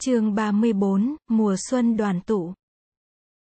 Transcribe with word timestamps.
chương 0.00 0.34
34, 0.34 1.16
mùa 1.28 1.56
xuân 1.70 1.96
đoàn 1.96 2.20
tụ. 2.20 2.52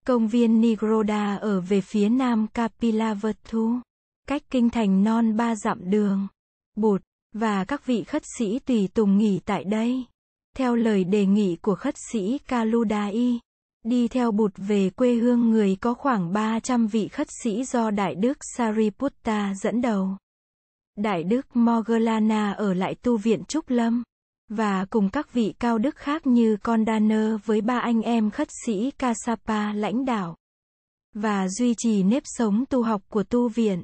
Công 0.07 0.29
viên 0.29 0.61
Nigroda 0.61 1.37
ở 1.37 1.61
về 1.61 1.81
phía 1.81 2.09
nam 2.09 2.47
Kapilavatthu, 2.55 3.81
cách 4.29 4.43
kinh 4.51 4.71
thành 4.71 5.05
non 5.05 5.37
ba 5.37 5.55
dặm 5.55 5.91
đường. 5.91 6.29
Bụt, 6.77 7.03
và 7.33 7.65
các 7.65 7.87
vị 7.87 8.05
khất 8.05 8.23
sĩ 8.39 8.59
tùy 8.59 8.89
tùng 8.95 9.19
nghỉ 9.19 9.41
tại 9.45 9.65
đây. 9.65 10.05
Theo 10.57 10.77
lời 10.77 11.05
đề 11.05 11.27
nghị 11.27 11.57
của 11.57 11.75
khất 11.75 11.95
sĩ 12.13 12.39
Kaludai, 12.39 13.41
đi 13.83 14.09
theo 14.09 14.33
bụt 14.33 14.53
về 14.57 14.91
quê 14.91 15.15
hương 15.15 15.51
người 15.51 15.77
có 15.81 15.95
khoảng 15.95 16.33
300 16.33 16.87
vị 16.87 17.09
khất 17.09 17.29
sĩ 17.43 17.65
do 17.65 17.91
Đại 17.91 18.15
Đức 18.15 18.39
Sariputta 18.57 19.55
dẫn 19.55 19.81
đầu. 19.81 20.17
Đại 20.97 21.23
Đức 21.23 21.57
Moggallana 21.57 22.53
ở 22.53 22.75
lại 22.75 22.95
tu 22.95 23.17
viện 23.17 23.45
Trúc 23.45 23.71
Lâm 23.71 24.03
và 24.51 24.85
cùng 24.91 25.11
các 25.11 25.33
vị 25.33 25.55
cao 25.59 25.79
đức 25.79 25.97
khác 25.97 26.27
như 26.27 26.57
Condaner 26.57 27.35
với 27.45 27.61
ba 27.61 27.79
anh 27.79 28.03
em 28.03 28.31
khất 28.31 28.49
sĩ 28.67 28.91
Kasapa 28.91 29.73
lãnh 29.73 30.05
đạo 30.05 30.37
và 31.15 31.49
duy 31.49 31.75
trì 31.79 32.03
nếp 32.03 32.23
sống 32.27 32.65
tu 32.71 32.83
học 32.83 33.03
của 33.09 33.23
tu 33.23 33.49
viện. 33.49 33.83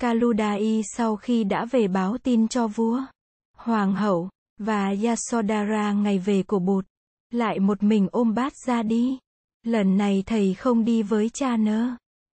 Kaludai 0.00 0.82
sau 0.96 1.16
khi 1.16 1.44
đã 1.44 1.64
về 1.64 1.88
báo 1.88 2.18
tin 2.18 2.48
cho 2.48 2.68
vua, 2.68 3.00
hoàng 3.56 3.94
hậu 3.94 4.28
và 4.58 4.94
Yasodhara 5.04 5.92
ngày 5.92 6.18
về 6.18 6.42
của 6.42 6.58
Bụt, 6.58 6.86
lại 7.30 7.58
một 7.60 7.82
mình 7.82 8.08
ôm 8.12 8.34
bát 8.34 8.52
ra 8.66 8.82
đi. 8.82 9.18
Lần 9.62 9.96
này 9.96 10.22
thầy 10.26 10.54
không 10.54 10.84
đi 10.84 11.02
với 11.02 11.30
cha 11.34 11.56
nơ, 11.56 11.90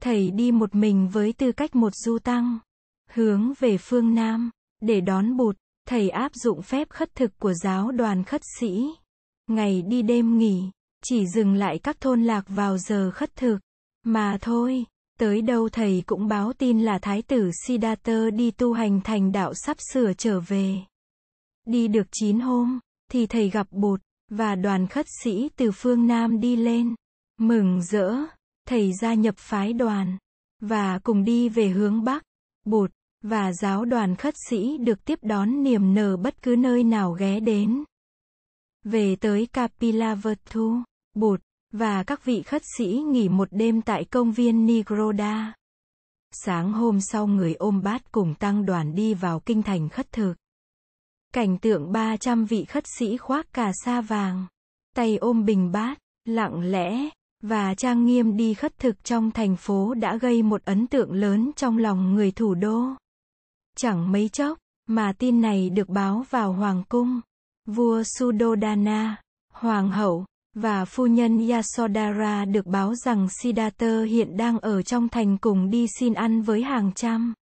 thầy 0.02 0.30
đi 0.30 0.52
một 0.52 0.74
mình 0.74 1.08
với 1.08 1.32
tư 1.32 1.52
cách 1.52 1.74
một 1.74 1.94
du 1.94 2.18
tăng, 2.18 2.58
hướng 3.10 3.52
về 3.58 3.78
phương 3.78 4.14
Nam, 4.14 4.50
để 4.80 5.00
đón 5.00 5.36
Bụt. 5.36 5.56
Thầy 5.88 6.08
áp 6.08 6.32
dụng 6.34 6.62
phép 6.62 6.90
khất 6.90 7.14
thực 7.14 7.38
của 7.38 7.54
giáo 7.54 7.92
đoàn 7.92 8.24
khất 8.24 8.40
sĩ. 8.60 8.86
Ngày 9.46 9.82
đi 9.82 10.02
đêm 10.02 10.38
nghỉ, 10.38 10.70
chỉ 11.04 11.26
dừng 11.26 11.54
lại 11.54 11.78
các 11.78 12.00
thôn 12.00 12.22
lạc 12.22 12.44
vào 12.48 12.78
giờ 12.78 13.10
khất 13.10 13.36
thực. 13.36 13.58
Mà 14.04 14.38
thôi, 14.40 14.84
tới 15.18 15.42
đâu 15.42 15.68
thầy 15.68 16.02
cũng 16.06 16.28
báo 16.28 16.52
tin 16.52 16.80
là 16.80 16.98
Thái 16.98 17.22
tử 17.22 17.50
Siddhartha 17.66 18.30
đi 18.30 18.50
tu 18.50 18.72
hành 18.72 19.00
thành 19.00 19.32
đạo 19.32 19.54
sắp 19.54 19.76
sửa 19.92 20.12
trở 20.12 20.40
về. 20.40 20.76
Đi 21.66 21.88
được 21.88 22.06
9 22.12 22.40
hôm, 22.40 22.80
thì 23.10 23.26
thầy 23.26 23.50
gặp 23.50 23.66
bột 23.70 24.00
và 24.30 24.54
đoàn 24.54 24.86
khất 24.86 25.06
sĩ 25.22 25.48
từ 25.56 25.70
phương 25.74 26.06
Nam 26.06 26.40
đi 26.40 26.56
lên. 26.56 26.94
Mừng 27.38 27.82
rỡ, 27.82 28.16
thầy 28.68 28.92
gia 29.00 29.14
nhập 29.14 29.34
phái 29.38 29.72
đoàn, 29.72 30.18
và 30.60 30.98
cùng 30.98 31.24
đi 31.24 31.48
về 31.48 31.68
hướng 31.68 32.04
Bắc. 32.04 32.22
bột 32.64 32.90
và 33.22 33.52
giáo 33.52 33.84
đoàn 33.84 34.16
khất 34.16 34.34
sĩ 34.48 34.78
được 34.78 35.04
tiếp 35.04 35.18
đón 35.22 35.62
niềm 35.62 35.94
nở 35.94 36.16
bất 36.16 36.42
cứ 36.42 36.56
nơi 36.56 36.84
nào 36.84 37.12
ghé 37.12 37.40
đến. 37.40 37.84
Về 38.84 39.16
tới 39.16 39.46
Kapilavatthu, 39.46 40.76
Bụt, 41.14 41.40
và 41.72 42.02
các 42.02 42.24
vị 42.24 42.42
khất 42.42 42.62
sĩ 42.78 43.02
nghỉ 43.06 43.28
một 43.28 43.48
đêm 43.50 43.82
tại 43.82 44.04
công 44.04 44.32
viên 44.32 44.66
Nigroda. 44.66 45.52
Sáng 46.32 46.72
hôm 46.72 47.00
sau 47.00 47.26
người 47.26 47.54
ôm 47.54 47.82
bát 47.82 48.12
cùng 48.12 48.34
tăng 48.34 48.66
đoàn 48.66 48.94
đi 48.94 49.14
vào 49.14 49.40
kinh 49.40 49.62
thành 49.62 49.88
khất 49.88 50.12
thực. 50.12 50.34
Cảnh 51.34 51.58
tượng 51.58 51.92
300 51.92 52.44
vị 52.44 52.64
khất 52.64 52.84
sĩ 52.98 53.16
khoác 53.16 53.52
cà 53.52 53.72
sa 53.84 54.00
vàng, 54.00 54.46
tay 54.96 55.16
ôm 55.16 55.44
bình 55.44 55.72
bát, 55.72 55.98
lặng 56.24 56.60
lẽ, 56.60 57.08
và 57.42 57.74
trang 57.74 58.04
nghiêm 58.04 58.36
đi 58.36 58.54
khất 58.54 58.78
thực 58.78 59.04
trong 59.04 59.30
thành 59.30 59.56
phố 59.56 59.94
đã 59.94 60.16
gây 60.16 60.42
một 60.42 60.64
ấn 60.64 60.86
tượng 60.86 61.12
lớn 61.12 61.50
trong 61.56 61.78
lòng 61.78 62.14
người 62.14 62.30
thủ 62.30 62.54
đô. 62.54 62.88
Chẳng 63.76 64.12
mấy 64.12 64.28
chốc, 64.28 64.58
mà 64.88 65.12
tin 65.12 65.40
này 65.40 65.70
được 65.70 65.88
báo 65.88 66.24
vào 66.30 66.52
hoàng 66.52 66.82
cung. 66.88 67.20
Vua 67.66 68.02
Sudodana, 68.02 69.22
hoàng 69.52 69.90
hậu, 69.90 70.24
và 70.54 70.84
phu 70.84 71.06
nhân 71.06 71.48
Yasodhara 71.48 72.44
được 72.44 72.66
báo 72.66 72.94
rằng 72.94 73.28
Siddhartha 73.30 74.02
hiện 74.02 74.36
đang 74.36 74.58
ở 74.58 74.82
trong 74.82 75.08
thành 75.08 75.38
cùng 75.38 75.70
đi 75.70 75.86
xin 75.98 76.14
ăn 76.14 76.42
với 76.42 76.62
hàng 76.62 76.92
trăm 76.92 77.34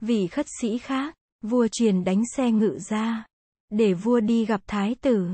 vị 0.00 0.26
khất 0.26 0.46
sĩ 0.60 0.78
khác. 0.78 1.14
Vua 1.42 1.68
truyền 1.72 2.04
đánh 2.04 2.22
xe 2.36 2.50
ngự 2.50 2.78
ra, 2.78 3.26
để 3.70 3.94
vua 3.94 4.20
đi 4.20 4.44
gặp 4.44 4.60
thái 4.66 4.94
tử. 4.94 5.28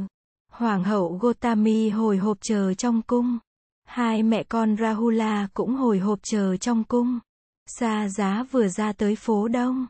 Hoàng 0.53 0.85
hậu 0.85 1.19
Gotami 1.21 1.89
hồi 1.89 2.17
hộp 2.17 2.39
chờ 2.41 2.75
trong 2.75 3.03
cung. 3.03 3.39
Hai 3.85 4.23
mẹ 4.23 4.43
con 4.43 4.77
Rahula 4.77 5.49
cũng 5.55 5.75
hồi 5.75 5.99
hộp 5.99 6.19
chờ 6.23 6.57
trong 6.57 6.85
cung. 6.85 7.19
Sa 7.67 8.09
giá 8.09 8.43
vừa 8.51 8.69
ra 8.69 8.93
tới 8.93 9.17
phố 9.17 9.49
đông 9.49 9.87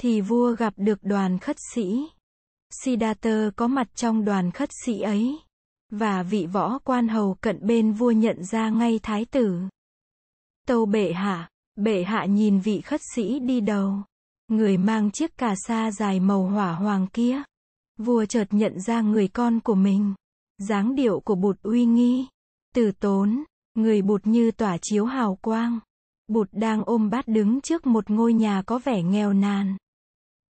thì 0.00 0.20
vua 0.20 0.56
gặp 0.56 0.74
được 0.76 0.98
đoàn 1.02 1.38
khất 1.38 1.56
sĩ. 1.74 2.08
Siddhartha 2.70 3.50
có 3.56 3.66
mặt 3.66 3.88
trong 3.94 4.24
đoàn 4.24 4.50
khất 4.50 4.70
sĩ 4.84 5.00
ấy. 5.00 5.38
Và 5.90 6.22
vị 6.22 6.46
võ 6.52 6.78
quan 6.78 7.08
hầu 7.08 7.34
cận 7.40 7.66
bên 7.66 7.92
vua 7.92 8.10
nhận 8.10 8.44
ra 8.44 8.68
ngay 8.68 9.00
thái 9.02 9.24
tử. 9.24 9.60
Tâu 10.66 10.86
bệ 10.86 11.12
hạ, 11.12 11.50
bệ 11.76 12.04
hạ 12.04 12.24
nhìn 12.24 12.60
vị 12.60 12.80
khất 12.80 13.00
sĩ 13.14 13.38
đi 13.38 13.60
đầu. 13.60 13.94
Người 14.48 14.76
mang 14.76 15.10
chiếc 15.10 15.38
cà 15.38 15.54
sa 15.66 15.90
dài 15.90 16.20
màu 16.20 16.42
hỏa 16.42 16.72
hoàng 16.72 17.06
kia. 17.06 17.42
Vua 17.98 18.24
chợt 18.24 18.46
nhận 18.50 18.80
ra 18.80 19.00
người 19.00 19.28
con 19.28 19.60
của 19.60 19.74
mình. 19.74 20.14
dáng 20.58 20.94
điệu 20.94 21.20
của 21.20 21.34
bụt 21.34 21.62
uy 21.62 21.84
nghi. 21.84 22.26
Từ 22.74 22.92
tốn, 22.92 23.44
người 23.74 24.02
bụt 24.02 24.26
như 24.26 24.50
tỏa 24.50 24.78
chiếu 24.82 25.04
hào 25.04 25.38
quang. 25.42 25.78
Bụt 26.28 26.48
đang 26.52 26.82
ôm 26.84 27.10
bát 27.10 27.28
đứng 27.28 27.60
trước 27.60 27.86
một 27.86 28.10
ngôi 28.10 28.32
nhà 28.32 28.62
có 28.66 28.78
vẻ 28.78 29.02
nghèo 29.02 29.32
nàn. 29.32 29.76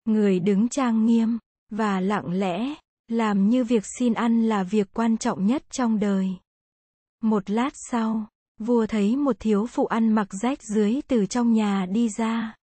Người 0.09 0.39
đứng 0.39 0.69
trang 0.69 1.05
nghiêm, 1.05 1.37
và 1.71 1.99
lặng 1.99 2.31
lẽ, 2.31 2.75
làm 3.07 3.49
như 3.49 3.63
việc 3.63 3.83
xin 3.97 4.13
ăn 4.13 4.43
là 4.43 4.63
việc 4.63 4.87
quan 4.93 5.17
trọng 5.17 5.45
nhất 5.45 5.63
trong 5.69 5.99
đời. 5.99 6.29
Một 7.21 7.49
lát 7.49 7.69
sau, 7.73 8.27
vua 8.59 8.85
thấy 8.85 9.15
một 9.15 9.35
thiếu 9.39 9.65
phụ 9.65 9.85
ăn 9.85 10.11
mặc 10.11 10.27
rách 10.41 10.63
dưới 10.63 11.01
từ 11.07 11.25
trong 11.25 11.53
nhà 11.53 11.85
đi 11.85 12.09
ra. 12.09 12.55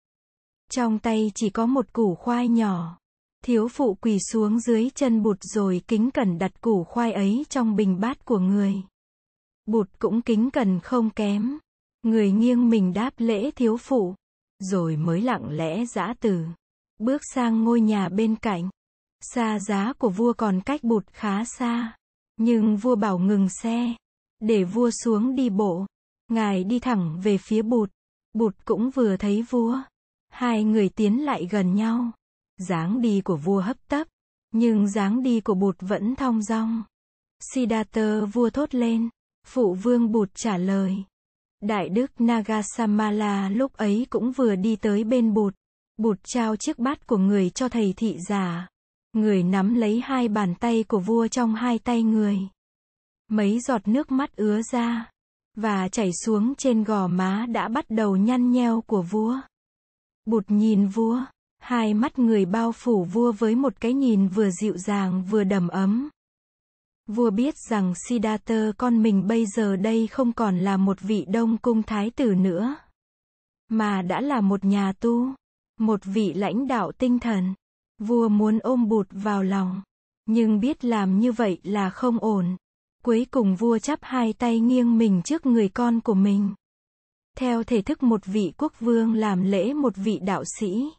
Trong 0.70 0.98
tay 0.98 1.32
chỉ 1.34 1.50
có 1.50 1.66
một 1.66 1.92
củ 1.92 2.14
khoai 2.14 2.48
nhỏ. 2.48 2.98
Thiếu 3.44 3.68
phụ 3.68 3.94
quỳ 3.94 4.18
xuống 4.18 4.60
dưới 4.60 4.90
chân 4.94 5.22
bụt 5.22 5.36
rồi 5.40 5.82
kính 5.88 6.10
cẩn 6.10 6.38
đặt 6.38 6.60
củ 6.60 6.84
khoai 6.84 7.12
ấy 7.12 7.44
trong 7.48 7.76
bình 7.76 8.00
bát 8.00 8.24
của 8.24 8.38
người. 8.38 8.74
Bụt 9.66 9.88
cũng 9.98 10.22
kính 10.22 10.50
cẩn 10.50 10.80
không 10.80 11.10
kém. 11.10 11.58
Người 12.02 12.32
nghiêng 12.32 12.70
mình 12.70 12.92
đáp 12.92 13.14
lễ 13.16 13.50
thiếu 13.50 13.76
phụ, 13.76 14.14
rồi 14.58 14.96
mới 14.96 15.20
lặng 15.20 15.48
lẽ 15.50 15.86
giã 15.86 16.14
từ. 16.20 16.44
Bước 16.98 17.22
sang 17.34 17.64
ngôi 17.64 17.80
nhà 17.80 18.08
bên 18.08 18.36
cạnh. 18.36 18.70
Xa 19.20 19.58
giá 19.58 19.92
của 19.92 20.08
vua 20.08 20.32
còn 20.32 20.60
cách 20.60 20.84
bụt 20.84 21.06
khá 21.12 21.44
xa. 21.44 21.96
Nhưng 22.36 22.76
vua 22.76 22.96
bảo 22.96 23.18
ngừng 23.18 23.48
xe. 23.48 23.94
Để 24.40 24.64
vua 24.64 24.90
xuống 24.90 25.34
đi 25.34 25.50
bộ. 25.50 25.86
Ngài 26.28 26.64
đi 26.64 26.78
thẳng 26.78 27.20
về 27.22 27.38
phía 27.38 27.62
bụt. 27.62 27.90
Bụt 28.32 28.54
cũng 28.64 28.90
vừa 28.90 29.16
thấy 29.16 29.42
vua. 29.42 29.78
Hai 30.28 30.64
người 30.64 30.88
tiến 30.88 31.24
lại 31.24 31.48
gần 31.50 31.74
nhau. 31.74 32.12
dáng 32.56 33.00
đi 33.00 33.20
của 33.20 33.36
vua 33.36 33.60
hấp 33.60 33.76
tấp. 33.88 34.06
Nhưng 34.52 34.88
dáng 34.88 35.22
đi 35.22 35.40
của 35.40 35.54
bụt 35.54 35.76
vẫn 35.80 36.16
thong 36.16 36.42
dong. 36.42 36.82
Siddhartha 37.40 38.20
vua 38.32 38.50
thốt 38.50 38.74
lên. 38.74 39.08
Phụ 39.46 39.74
vương 39.74 40.12
bụt 40.12 40.30
trả 40.34 40.56
lời. 40.56 41.04
Đại 41.60 41.88
đức 41.88 42.20
Nagasamala 42.20 43.48
lúc 43.48 43.72
ấy 43.72 44.06
cũng 44.10 44.32
vừa 44.32 44.56
đi 44.56 44.76
tới 44.76 45.04
bên 45.04 45.34
bụt. 45.34 45.54
Bụt 45.96 46.18
trao 46.24 46.56
chiếc 46.56 46.78
bát 46.78 47.06
của 47.06 47.18
người 47.18 47.50
cho 47.50 47.68
thầy 47.68 47.94
thị 47.96 48.18
giả. 48.28 48.68
Người 49.12 49.42
nắm 49.42 49.74
lấy 49.74 50.00
hai 50.00 50.28
bàn 50.28 50.54
tay 50.54 50.84
của 50.88 50.98
vua 50.98 51.28
trong 51.28 51.54
hai 51.54 51.78
tay 51.78 52.02
người. 52.02 52.38
Mấy 53.28 53.60
giọt 53.60 53.88
nước 53.88 54.10
mắt 54.10 54.36
ứa 54.36 54.60
ra. 54.72 55.10
Và 55.56 55.88
chảy 55.88 56.10
xuống 56.24 56.54
trên 56.54 56.84
gò 56.84 57.06
má 57.06 57.46
đã 57.48 57.68
bắt 57.68 57.84
đầu 57.88 58.16
nhăn 58.16 58.50
nheo 58.50 58.80
của 58.80 59.02
vua. 59.02 59.40
Bụt 60.24 60.44
nhìn 60.48 60.88
vua. 60.88 61.20
Hai 61.58 61.94
mắt 61.94 62.18
người 62.18 62.44
bao 62.44 62.72
phủ 62.72 63.04
vua 63.04 63.32
với 63.32 63.54
một 63.54 63.80
cái 63.80 63.92
nhìn 63.92 64.28
vừa 64.28 64.50
dịu 64.50 64.76
dàng 64.76 65.24
vừa 65.30 65.44
đầm 65.44 65.68
ấm. 65.68 66.08
Vua 67.06 67.30
biết 67.30 67.54
rằng 67.70 67.94
Siddhartha, 68.08 68.72
con 68.78 69.02
mình 69.02 69.26
bây 69.26 69.46
giờ 69.46 69.76
đây 69.76 70.06
không 70.06 70.32
còn 70.32 70.58
là 70.58 70.76
một 70.76 71.00
vị 71.00 71.24
đông 71.28 71.58
cung 71.58 71.82
thái 71.82 72.10
tử 72.10 72.34
nữa. 72.34 72.76
Mà 73.68 74.02
đã 74.02 74.20
là 74.20 74.40
một 74.40 74.64
nhà 74.64 74.92
tu. 74.92 75.34
Một 75.80 76.00
vị 76.04 76.32
lãnh 76.34 76.66
đạo 76.66 76.92
tinh 76.92 77.18
thần. 77.18 77.54
Vua 77.98 78.28
muốn 78.28 78.58
ôm 78.62 78.88
bụt 78.88 79.06
vào 79.10 79.42
lòng. 79.42 79.82
Nhưng 80.26 80.60
biết 80.60 80.84
làm 80.84 81.20
như 81.20 81.32
vậy 81.32 81.60
là 81.62 81.90
không 81.90 82.18
ổn. 82.18 82.56
Cuối 83.04 83.26
cùng 83.30 83.56
vua 83.56 83.78
chắp 83.78 83.98
hai 84.02 84.32
tay 84.32 84.60
nghiêng 84.60 84.98
mình 84.98 85.22
trước 85.24 85.46
người 85.46 85.68
con 85.68 86.00
của 86.00 86.14
mình. 86.14 86.54
Theo 87.36 87.64
thể 87.64 87.82
thức 87.82 88.02
một 88.02 88.20
vị 88.24 88.52
quốc 88.58 88.80
vương 88.80 89.14
làm 89.14 89.42
lễ 89.42 89.74
một 89.74 89.96
vị 89.96 90.18
đạo 90.18 90.44
sĩ. 90.60 90.90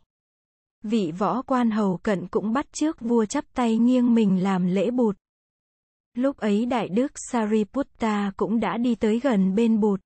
Vị 0.84 1.12
võ 1.18 1.42
quan 1.42 1.72
hầu 1.72 1.98
cận 1.98 2.28
cũng 2.28 2.54
bắt 2.54 2.66
trước 2.72 3.02
vua 3.02 3.26
chắp 3.26 3.46
tay 3.54 3.78
nghiêng 3.78 4.16
mình 4.16 4.44
làm 4.44 4.66
lễ 4.68 4.92
bụt. 4.92 5.18
Lúc 6.14 6.38
ấy 6.38 6.66
Đại 6.66 6.90
Đức 6.90 7.12
Sariputta 7.32 8.32
cũng 8.38 8.60
đã 8.60 8.78
đi 8.78 8.96
tới 8.96 9.20
gần 9.20 9.56
bên 9.56 9.80
bụt. 9.80 10.02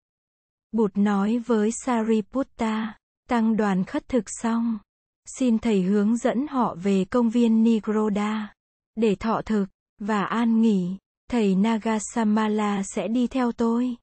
Bụt 0.72 0.92
nói 0.96 1.38
với 1.38 1.72
Sariputta, 1.86 2.98
Tăng 3.30 3.58
đoàn 3.58 3.84
khất 3.84 4.08
thực 4.08 4.24
xong. 4.28 4.80
Xin 5.26 5.60
thầy 5.60 5.82
hướng 5.82 6.18
dẫn 6.18 6.48
họ 6.48 6.76
về 6.84 7.06
công 7.06 7.30
viên 7.30 7.64
Nigroda. 7.64 8.54
Để 8.96 9.16
thọ 9.16 9.42
thực, 9.46 9.66
và 10.00 10.24
an 10.24 10.62
nghỉ. 10.62 10.98
Thầy 11.30 11.56
Nagasamala 11.56 12.84
sẽ 12.84 13.08
đi 13.08 13.28
theo 13.28 13.52
tôi. 13.52 13.96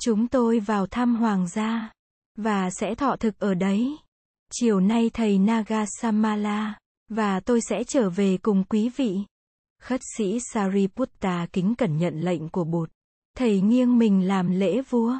Chúng 0.00 0.28
tôi 0.28 0.60
vào 0.60 0.86
thăm 0.86 1.16
hoàng 1.16 1.48
gia. 1.48 1.92
Và 2.38 2.70
sẽ 2.70 2.94
thọ 2.94 3.16
thực 3.16 3.38
ở 3.38 3.54
đấy. 3.54 3.96
Chiều 4.52 4.80
nay 4.80 5.10
thầy 5.14 5.38
Nagasamala. 5.38 6.78
Và 7.08 7.40
tôi 7.40 7.60
sẽ 7.60 7.84
trở 7.84 8.10
về 8.10 8.38
cùng 8.42 8.64
quý 8.64 8.90
vị. 8.96 9.18
Khất 9.82 10.00
sĩ 10.16 10.38
Sariputta 10.52 11.46
kính 11.52 11.74
cẩn 11.74 11.98
nhận 11.98 12.20
lệnh 12.20 12.48
của 12.48 12.64
bụt. 12.64 12.90
Thầy 13.36 13.60
nghiêng 13.60 13.98
mình 13.98 14.28
làm 14.28 14.50
lễ 14.50 14.82
vua. 14.90 15.18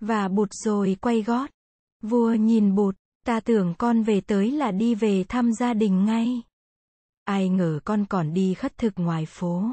Và 0.00 0.28
bụt 0.28 0.48
rồi 0.52 0.96
quay 1.00 1.22
gót. 1.22 1.50
Vua 2.02 2.34
nhìn 2.34 2.74
bụt, 2.74 2.96
ta 3.24 3.40
tưởng 3.40 3.74
con 3.78 4.02
về 4.02 4.20
tới 4.20 4.50
là 4.50 4.70
đi 4.70 4.94
về 4.94 5.24
thăm 5.28 5.52
gia 5.52 5.74
đình 5.74 6.04
ngay. 6.04 6.42
Ai 7.24 7.48
ngờ 7.48 7.80
con 7.84 8.04
còn 8.04 8.34
đi 8.34 8.54
khất 8.54 8.78
thực 8.78 8.92
ngoài 8.96 9.26
phố. 9.26 9.70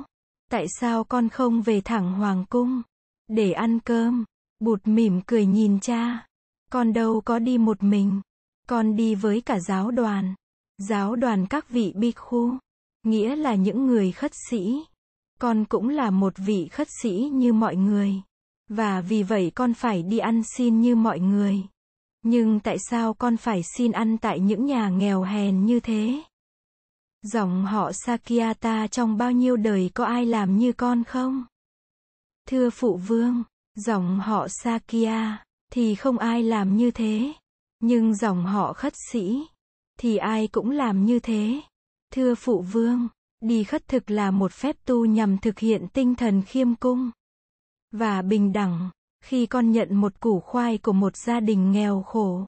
Tại 0.51 0.65
sao 0.79 1.03
con 1.03 1.29
không 1.29 1.61
về 1.61 1.81
thẳng 1.81 2.13
hoàng 2.13 2.45
cung? 2.49 2.81
Để 3.27 3.51
ăn 3.51 3.79
cơm. 3.79 4.25
Bụt 4.59 4.79
mỉm 4.87 5.21
cười 5.21 5.45
nhìn 5.45 5.79
cha. 5.79 6.27
Con 6.71 6.93
đâu 6.93 7.21
có 7.25 7.39
đi 7.39 7.57
một 7.57 7.83
mình. 7.83 8.21
Con 8.67 8.95
đi 8.95 9.15
với 9.15 9.41
cả 9.41 9.59
giáo 9.59 9.91
đoàn. 9.91 10.35
Giáo 10.77 11.15
đoàn 11.15 11.47
các 11.49 11.69
vị 11.69 11.93
bi 11.95 12.11
khu. 12.11 12.57
Nghĩa 13.03 13.35
là 13.35 13.55
những 13.55 13.87
người 13.87 14.11
khất 14.11 14.31
sĩ. 14.49 14.83
Con 15.39 15.65
cũng 15.65 15.89
là 15.89 16.09
một 16.09 16.33
vị 16.37 16.67
khất 16.67 16.87
sĩ 17.01 17.29
như 17.33 17.53
mọi 17.53 17.75
người. 17.75 18.13
Và 18.69 19.01
vì 19.01 19.23
vậy 19.23 19.51
con 19.55 19.73
phải 19.73 20.03
đi 20.03 20.17
ăn 20.17 20.41
xin 20.57 20.81
như 20.81 20.95
mọi 20.95 21.19
người. 21.19 21.63
Nhưng 22.23 22.59
tại 22.59 22.77
sao 22.89 23.13
con 23.13 23.37
phải 23.37 23.61
xin 23.77 23.91
ăn 23.91 24.17
tại 24.17 24.39
những 24.39 24.65
nhà 24.65 24.89
nghèo 24.89 25.23
hèn 25.23 25.65
như 25.65 25.79
thế? 25.79 26.23
Dòng 27.21 27.65
họ 27.65 27.91
Sakyata 28.05 28.87
trong 28.87 29.17
bao 29.17 29.31
nhiêu 29.31 29.57
đời 29.57 29.91
có 29.93 30.05
ai 30.05 30.25
làm 30.25 30.57
như 30.57 30.71
con 30.71 31.03
không? 31.03 31.45
Thưa 32.47 32.69
phụ 32.69 32.97
vương, 32.97 33.43
dòng 33.75 34.19
họ 34.19 34.47
Sakya, 34.49 35.43
thì 35.71 35.95
không 35.95 36.17
ai 36.17 36.43
làm 36.43 36.77
như 36.77 36.91
thế. 36.91 37.33
Nhưng 37.79 38.15
dòng 38.15 38.45
họ 38.45 38.73
khất 38.73 38.93
sĩ, 39.11 39.47
thì 39.99 40.17
ai 40.17 40.47
cũng 40.47 40.71
làm 40.71 41.05
như 41.05 41.19
thế. 41.19 41.61
Thưa 42.13 42.35
phụ 42.35 42.61
vương, 42.61 43.07
đi 43.41 43.63
khất 43.63 43.87
thực 43.87 44.11
là 44.11 44.31
một 44.31 44.51
phép 44.51 44.75
tu 44.85 45.05
nhằm 45.05 45.37
thực 45.37 45.59
hiện 45.59 45.87
tinh 45.93 46.15
thần 46.15 46.41
khiêm 46.41 46.75
cung 46.75 47.11
và 47.91 48.21
bình 48.21 48.53
đẳng. 48.53 48.89
Khi 49.21 49.45
con 49.45 49.71
nhận 49.71 49.95
một 49.95 50.19
củ 50.19 50.39
khoai 50.39 50.77
của 50.77 50.93
một 50.93 51.15
gia 51.15 51.39
đình 51.39 51.71
nghèo 51.71 52.01
khổ, 52.01 52.45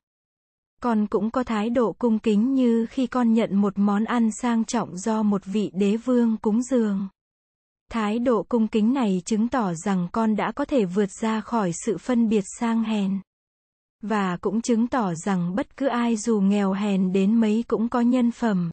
con 0.81 1.07
cũng 1.07 1.31
có 1.31 1.43
thái 1.43 1.69
độ 1.69 1.93
cung 1.93 2.19
kính 2.19 2.53
như 2.53 2.85
khi 2.89 3.07
con 3.07 3.33
nhận 3.33 3.55
một 3.55 3.73
món 3.75 4.03
ăn 4.03 4.31
sang 4.31 4.65
trọng 4.65 4.97
do 4.97 5.23
một 5.23 5.45
vị 5.45 5.71
đế 5.73 5.97
vương 5.97 6.37
cúng 6.37 6.61
dường. 6.61 7.07
Thái 7.91 8.19
độ 8.19 8.43
cung 8.43 8.67
kính 8.67 8.93
này 8.93 9.21
chứng 9.25 9.47
tỏ 9.47 9.73
rằng 9.73 10.07
con 10.11 10.35
đã 10.35 10.51
có 10.51 10.65
thể 10.65 10.85
vượt 10.85 11.09
ra 11.21 11.41
khỏi 11.41 11.71
sự 11.85 11.97
phân 11.97 12.29
biệt 12.29 12.43
sang 12.59 12.83
hèn. 12.83 13.19
Và 14.01 14.37
cũng 14.37 14.61
chứng 14.61 14.87
tỏ 14.87 15.13
rằng 15.13 15.55
bất 15.55 15.77
cứ 15.77 15.87
ai 15.87 16.15
dù 16.17 16.41
nghèo 16.41 16.73
hèn 16.73 17.11
đến 17.11 17.39
mấy 17.39 17.63
cũng 17.67 17.89
có 17.89 18.01
nhân 18.01 18.31
phẩm. 18.31 18.71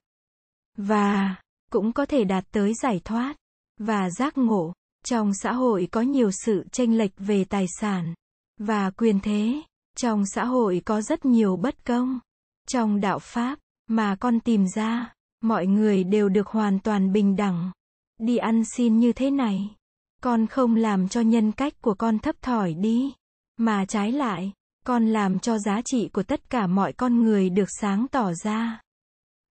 Và 0.76 1.36
cũng 1.72 1.92
có 1.92 2.06
thể 2.06 2.24
đạt 2.24 2.44
tới 2.50 2.72
giải 2.82 3.00
thoát 3.04 3.36
và 3.78 4.10
giác 4.10 4.38
ngộ. 4.38 4.72
Trong 5.04 5.34
xã 5.34 5.52
hội 5.52 5.88
có 5.92 6.00
nhiều 6.00 6.30
sự 6.44 6.64
tranh 6.72 6.94
lệch 6.94 7.12
về 7.18 7.44
tài 7.44 7.66
sản 7.80 8.14
và 8.58 8.90
quyền 8.90 9.20
thế. 9.20 9.62
Trong 9.96 10.26
xã 10.26 10.44
hội 10.44 10.82
có 10.84 11.02
rất 11.02 11.24
nhiều 11.24 11.56
bất 11.56 11.84
công. 11.84 12.20
Trong 12.68 13.00
đạo 13.00 13.18
Pháp, 13.18 13.58
mà 13.86 14.16
con 14.16 14.40
tìm 14.40 14.66
ra, 14.74 15.14
mọi 15.40 15.66
người 15.66 16.04
đều 16.04 16.28
được 16.28 16.46
hoàn 16.46 16.78
toàn 16.80 17.12
bình 17.12 17.36
đẳng. 17.36 17.70
Đi 18.18 18.36
ăn 18.36 18.62
xin 18.76 18.98
như 18.98 19.12
thế 19.12 19.30
này. 19.30 19.76
Con 20.22 20.46
không 20.46 20.76
làm 20.76 21.08
cho 21.08 21.20
nhân 21.20 21.52
cách 21.52 21.72
của 21.82 21.94
con 21.94 22.18
thấp 22.18 22.36
thỏi 22.42 22.74
đi. 22.74 23.12
Mà 23.56 23.84
trái 23.84 24.12
lại, 24.12 24.52
con 24.86 25.06
làm 25.06 25.38
cho 25.38 25.58
giá 25.58 25.82
trị 25.84 26.08
của 26.08 26.22
tất 26.22 26.50
cả 26.50 26.66
mọi 26.66 26.92
con 26.92 27.22
người 27.22 27.50
được 27.50 27.68
sáng 27.80 28.06
tỏ 28.08 28.32
ra. 28.44 28.80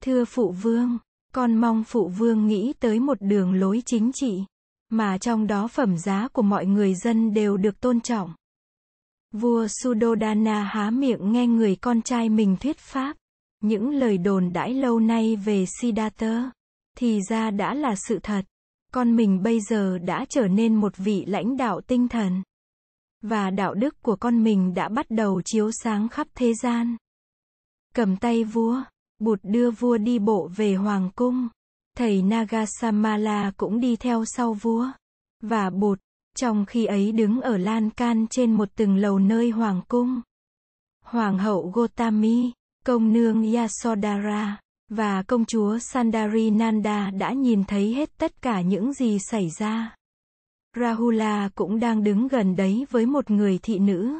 Thưa 0.03 0.25
phụ 0.25 0.51
vương, 0.51 0.97
con 1.33 1.55
mong 1.57 1.83
phụ 1.83 2.07
vương 2.07 2.47
nghĩ 2.47 2.73
tới 2.79 2.99
một 2.99 3.17
đường 3.21 3.53
lối 3.53 3.81
chính 3.85 4.11
trị, 4.13 4.43
mà 4.93 5.17
trong 5.17 5.47
đó 5.47 5.67
phẩm 5.67 5.97
giá 5.97 6.27
của 6.33 6.41
mọi 6.41 6.65
người 6.65 6.95
dân 6.95 7.33
đều 7.33 7.57
được 7.57 7.79
tôn 7.79 8.01
trọng. 8.01 8.33
Vua 9.31 9.67
Sudodana 9.67 10.63
há 10.63 10.89
miệng 10.89 11.31
nghe 11.31 11.47
người 11.47 11.75
con 11.75 12.01
trai 12.01 12.29
mình 12.29 12.57
thuyết 12.59 12.77
pháp. 12.77 13.17
Những 13.61 13.89
lời 13.89 14.17
đồn 14.17 14.53
đãi 14.53 14.73
lâu 14.73 14.99
nay 14.99 15.35
về 15.35 15.65
Siddhartha, 15.81 16.51
thì 16.97 17.21
ra 17.29 17.51
đã 17.51 17.73
là 17.73 17.95
sự 17.95 18.19
thật. 18.23 18.45
Con 18.91 19.15
mình 19.15 19.43
bây 19.43 19.59
giờ 19.61 19.97
đã 19.97 20.25
trở 20.29 20.47
nên 20.47 20.75
một 20.75 20.97
vị 20.97 21.25
lãnh 21.25 21.57
đạo 21.57 21.81
tinh 21.81 22.07
thần. 22.07 22.43
Và 23.21 23.49
đạo 23.49 23.73
đức 23.73 24.01
của 24.01 24.15
con 24.15 24.43
mình 24.43 24.73
đã 24.73 24.89
bắt 24.89 25.05
đầu 25.09 25.41
chiếu 25.45 25.71
sáng 25.71 26.09
khắp 26.09 26.27
thế 26.35 26.53
gian. 26.53 26.97
Cầm 27.95 28.17
tay 28.17 28.43
vua, 28.43 28.83
bụt 29.19 29.39
đưa 29.43 29.71
vua 29.71 29.97
đi 29.97 30.19
bộ 30.19 30.49
về 30.55 30.75
hoàng 30.75 31.09
cung. 31.15 31.47
Thầy 31.97 32.21
Nagasamala 32.21 33.51
cũng 33.57 33.79
đi 33.79 33.95
theo 33.95 34.23
sau 34.25 34.53
vua. 34.53 34.87
Và 35.41 35.69
bột 35.69 35.99
trong 36.37 36.65
khi 36.65 36.85
ấy 36.85 37.11
đứng 37.11 37.41
ở 37.41 37.57
lan 37.57 37.89
can 37.89 38.27
trên 38.27 38.53
một 38.53 38.69
từng 38.75 38.95
lầu 38.95 39.19
nơi 39.19 39.49
hoàng 39.49 39.81
cung. 39.87 40.21
Hoàng 41.03 41.37
hậu 41.37 41.71
Gotami, 41.73 42.51
công 42.85 43.13
nương 43.13 43.53
Yasodhara, 43.53 44.59
và 44.89 45.23
công 45.23 45.45
chúa 45.45 45.79
Sandari 45.79 46.49
Nanda 46.49 47.11
đã 47.11 47.33
nhìn 47.33 47.63
thấy 47.63 47.93
hết 47.93 48.17
tất 48.17 48.41
cả 48.41 48.61
những 48.61 48.93
gì 48.93 49.17
xảy 49.19 49.49
ra. 49.49 49.95
Rahula 50.75 51.49
cũng 51.55 51.79
đang 51.79 52.03
đứng 52.03 52.27
gần 52.27 52.55
đấy 52.55 52.85
với 52.89 53.05
một 53.05 53.31
người 53.31 53.59
thị 53.63 53.79
nữ. 53.79 54.19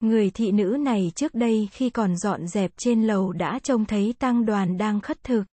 Người 0.00 0.30
thị 0.30 0.52
nữ 0.52 0.76
này 0.80 1.12
trước 1.14 1.34
đây 1.34 1.68
khi 1.72 1.90
còn 1.90 2.16
dọn 2.16 2.46
dẹp 2.46 2.70
trên 2.76 3.06
lầu 3.06 3.32
đã 3.32 3.58
trông 3.58 3.84
thấy 3.84 4.14
tăng 4.18 4.46
đoàn 4.46 4.78
đang 4.78 5.00
khất 5.00 5.24
thực. 5.24 5.44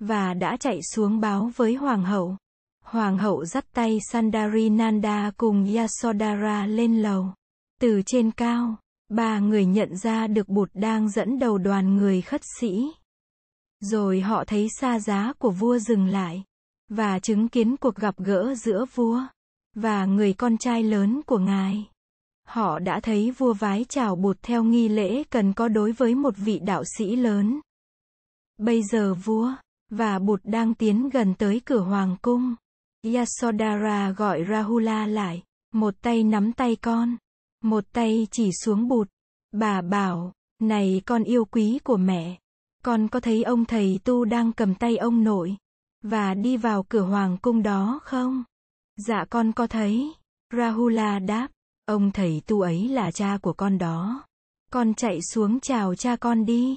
Và 0.00 0.34
đã 0.34 0.56
chạy 0.56 0.80
xuống 0.82 1.20
báo 1.20 1.50
với 1.56 1.74
hoàng 1.74 2.04
hậu. 2.04 2.36
Hoàng 2.84 3.18
hậu 3.18 3.44
dắt 3.44 3.64
tay 3.72 3.98
Sandari 4.12 4.68
Nanda 4.68 5.30
cùng 5.36 5.74
Yasodhara 5.74 6.66
lên 6.66 7.02
lầu. 7.02 7.26
Từ 7.80 8.02
trên 8.06 8.30
cao, 8.30 8.76
ba 9.08 9.38
người 9.38 9.66
nhận 9.66 9.96
ra 9.96 10.26
được 10.26 10.48
bụt 10.48 10.70
đang 10.74 11.08
dẫn 11.08 11.38
đầu 11.38 11.58
đoàn 11.58 11.96
người 11.96 12.20
khất 12.20 12.40
sĩ. 12.60 12.92
Rồi 13.80 14.20
họ 14.20 14.44
thấy 14.44 14.68
xa 14.80 14.98
giá 14.98 15.32
của 15.38 15.50
vua 15.50 15.78
dừng 15.78 16.06
lại. 16.06 16.44
Và 16.88 17.18
chứng 17.18 17.48
kiến 17.48 17.76
cuộc 17.76 17.94
gặp 17.94 18.14
gỡ 18.18 18.54
giữa 18.54 18.84
vua 18.94 19.22
và 19.74 20.04
người 20.04 20.32
con 20.32 20.58
trai 20.58 20.82
lớn 20.82 21.20
của 21.26 21.38
ngài. 21.38 21.88
Họ 22.46 22.78
đã 22.78 23.00
thấy 23.00 23.30
vua 23.30 23.52
vái 23.52 23.84
chào 23.88 24.16
bụt 24.16 24.36
theo 24.42 24.64
nghi 24.64 24.88
lễ 24.88 25.24
cần 25.30 25.52
có 25.52 25.68
đối 25.68 25.92
với 25.92 26.14
một 26.14 26.34
vị 26.36 26.58
đạo 26.58 26.82
sĩ 26.96 27.16
lớn. 27.16 27.60
Bây 28.58 28.82
giờ 28.82 29.14
vua 29.14 29.52
và 29.90 30.18
bụt 30.18 30.40
đang 30.44 30.74
tiến 30.74 31.08
gần 31.08 31.34
tới 31.34 31.60
cửa 31.64 31.80
hoàng 31.80 32.16
cung. 32.22 32.54
Yasodhara 33.14 34.10
gọi 34.10 34.44
Rahula 34.50 35.06
lại, 35.06 35.42
một 35.72 35.94
tay 36.02 36.24
nắm 36.24 36.52
tay 36.52 36.76
con, 36.76 37.16
một 37.64 37.84
tay 37.92 38.26
chỉ 38.30 38.50
xuống 38.64 38.88
bụt. 38.88 39.08
Bà 39.52 39.82
bảo, 39.82 40.32
này 40.60 41.02
con 41.06 41.22
yêu 41.22 41.44
quý 41.44 41.78
của 41.84 41.96
mẹ, 41.96 42.38
con 42.84 43.08
có 43.08 43.20
thấy 43.20 43.42
ông 43.42 43.64
thầy 43.64 44.00
tu 44.04 44.24
đang 44.24 44.52
cầm 44.52 44.74
tay 44.74 44.96
ông 44.96 45.24
nội, 45.24 45.56
và 46.02 46.34
đi 46.34 46.56
vào 46.56 46.82
cửa 46.82 47.02
hoàng 47.02 47.36
cung 47.42 47.62
đó 47.62 48.00
không? 48.02 48.44
Dạ 48.96 49.24
con 49.30 49.52
có 49.52 49.66
thấy. 49.66 50.12
Rahula 50.56 51.18
đáp, 51.18 51.48
ông 51.86 52.10
thầy 52.10 52.42
tu 52.46 52.60
ấy 52.60 52.88
là 52.88 53.10
cha 53.10 53.38
của 53.42 53.52
con 53.52 53.78
đó. 53.78 54.22
Con 54.72 54.94
chạy 54.94 55.18
xuống 55.32 55.60
chào 55.60 55.94
cha 55.94 56.16
con 56.16 56.44
đi. 56.44 56.76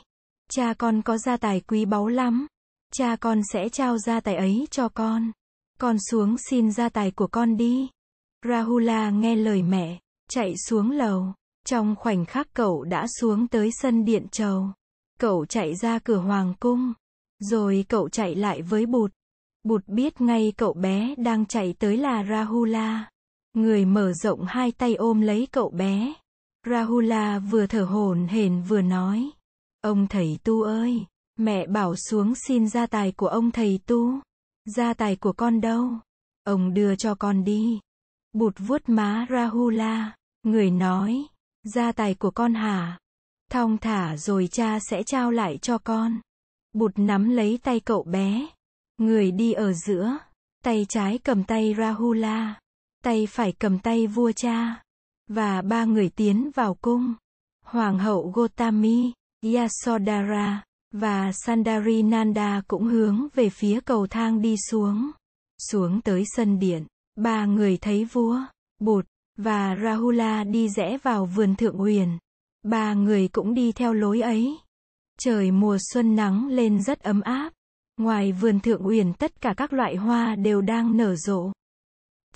Cha 0.50 0.74
con 0.74 1.01
có 1.01 1.17
gia 1.17 1.38
tài 1.38 1.60
quý 1.60 1.86
báu 1.86 2.08
lắm. 2.08 2.48
Cha 2.95 3.15
con 3.15 3.41
sẽ 3.53 3.69
trao 3.69 3.97
gia 3.97 4.19
tài 4.19 4.35
ấy 4.35 4.67
cho 4.71 4.89
con. 4.89 5.31
Con 5.79 5.97
xuống 6.09 6.35
xin 6.50 6.71
gia 6.71 6.89
tài 6.89 7.12
của 7.12 7.27
con 7.27 7.57
đi. 7.57 7.89
Rahula 8.50 9.09
nghe 9.09 9.35
lời 9.35 9.63
mẹ, 9.63 10.00
chạy 10.29 10.53
xuống 10.67 10.91
lầu. 10.91 11.33
Trong 11.65 11.95
khoảnh 11.95 12.25
khắc 12.25 12.47
cậu 12.53 12.83
đã 12.83 13.07
xuống 13.19 13.47
tới 13.47 13.69
sân 13.81 14.05
điện 14.05 14.27
trầu. 14.31 14.67
Cậu 15.19 15.45
chạy 15.45 15.75
ra 15.75 16.00
cửa 16.00 16.17
hoàng 16.17 16.53
cung. 16.59 16.93
Rồi 17.39 17.85
cậu 17.89 18.09
chạy 18.09 18.35
lại 18.35 18.62
với 18.62 18.85
bụt. 18.85 19.12
Bụt 19.63 19.81
biết 19.88 20.21
ngay 20.21 20.53
cậu 20.57 20.73
bé 20.73 21.15
đang 21.17 21.45
chạy 21.45 21.73
tới 21.79 21.97
là 21.97 22.23
Rahula. 22.29 23.09
Người 23.53 23.85
mở 23.85 24.13
rộng 24.13 24.45
hai 24.47 24.71
tay 24.71 24.95
ôm 24.95 25.21
lấy 25.21 25.47
cậu 25.51 25.69
bé. 25.69 26.13
Rahula 26.67 27.39
vừa 27.39 27.67
thở 27.67 27.83
hổn 27.83 28.27
hển 28.27 28.62
vừa 28.62 28.81
nói. 28.81 29.29
Ông 29.81 30.07
thầy 30.07 30.39
tu 30.43 30.62
ơi, 30.62 31.05
mẹ 31.45 31.67
bảo 31.67 31.95
xuống 31.95 32.33
xin 32.47 32.69
gia 32.69 32.85
tài 32.85 33.12
của 33.12 33.27
ông 33.27 33.51
thầy 33.51 33.79
tu. 33.85 34.19
Gia 34.65 34.93
tài 34.93 35.15
của 35.15 35.33
con 35.33 35.62
đâu? 35.62 35.91
Ông 36.43 36.73
đưa 36.73 36.95
cho 36.95 37.15
con 37.15 37.43
đi. 37.43 37.79
Bụt 38.33 38.53
vuốt 38.57 38.81
má 38.89 39.27
Rahula. 39.29 40.15
Người 40.43 40.71
nói. 40.71 41.25
Gia 41.63 41.91
tài 41.91 42.13
của 42.13 42.31
con 42.31 42.53
hả? 42.53 43.00
Thong 43.51 43.77
thả 43.77 44.17
rồi 44.17 44.47
cha 44.51 44.79
sẽ 44.89 45.03
trao 45.03 45.31
lại 45.31 45.57
cho 45.57 45.77
con. 45.77 46.19
Bụt 46.73 46.91
nắm 46.95 47.29
lấy 47.29 47.59
tay 47.63 47.79
cậu 47.79 48.03
bé. 48.03 48.47
Người 48.97 49.31
đi 49.31 49.53
ở 49.53 49.73
giữa. 49.73 50.17
Tay 50.63 50.85
trái 50.89 51.17
cầm 51.17 51.43
tay 51.43 51.75
Rahula. 51.77 52.59
tay 53.03 53.27
phải 53.29 53.51
cầm 53.51 53.79
tay 53.79 54.07
vua 54.07 54.31
cha. 54.31 54.83
Và 55.27 55.62
ba 55.62 55.85
người 55.85 56.09
tiến 56.09 56.51
vào 56.55 56.73
cung. 56.73 57.13
Hoàng 57.65 58.00
hậu 58.00 58.31
Gotami, 58.35 59.12
Yasodhara, 59.55 60.63
và 60.93 61.31
Sandari 61.31 62.03
Nanda 62.03 62.62
cũng 62.67 62.83
hướng 62.83 63.27
về 63.35 63.50
phía 63.50 63.79
cầu 63.81 64.07
thang 64.07 64.41
đi 64.41 64.55
xuống. 64.69 65.12
Xuống 65.69 66.01
tới 66.01 66.23
sân 66.35 66.59
điện, 66.59 66.85
ba 67.15 67.45
người 67.45 67.77
thấy 67.77 68.05
vua, 68.05 68.39
Bụt, 68.79 69.05
và 69.38 69.75
Rahula 69.83 70.43
đi 70.43 70.69
rẽ 70.69 70.97
vào 71.03 71.25
vườn 71.25 71.55
thượng 71.55 71.77
huyền. 71.77 72.17
Ba 72.63 72.93
người 72.93 73.27
cũng 73.27 73.53
đi 73.53 73.71
theo 73.71 73.93
lối 73.93 74.21
ấy. 74.21 74.57
Trời 75.19 75.51
mùa 75.51 75.77
xuân 75.93 76.15
nắng 76.15 76.47
lên 76.47 76.83
rất 76.83 77.00
ấm 77.00 77.21
áp. 77.21 77.53
Ngoài 77.97 78.31
vườn 78.31 78.59
thượng 78.59 78.88
uyển 78.88 79.13
tất 79.13 79.41
cả 79.41 79.53
các 79.57 79.73
loại 79.73 79.95
hoa 79.95 80.35
đều 80.35 80.62
đang 80.62 80.97
nở 80.97 81.15
rộ. 81.15 81.51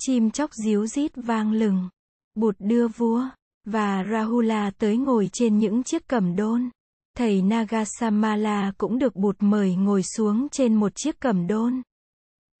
Chim 0.00 0.30
chóc 0.30 0.50
díu 0.64 0.86
rít 0.86 1.12
vang 1.16 1.52
lừng. 1.52 1.88
Bụt 2.34 2.56
đưa 2.58 2.88
vua 2.88 3.24
và 3.64 4.04
Rahula 4.10 4.70
tới 4.78 4.96
ngồi 4.96 5.30
trên 5.32 5.58
những 5.58 5.82
chiếc 5.82 6.08
cầm 6.08 6.36
đôn. 6.36 6.70
Thầy 7.18 7.42
Nagasamala 7.42 8.72
cũng 8.78 8.98
được 8.98 9.16
bụt 9.16 9.36
mời 9.40 9.74
ngồi 9.74 10.02
xuống 10.02 10.48
trên 10.48 10.74
một 10.74 10.92
chiếc 10.94 11.20
cẩm 11.20 11.46
đôn. 11.46 11.82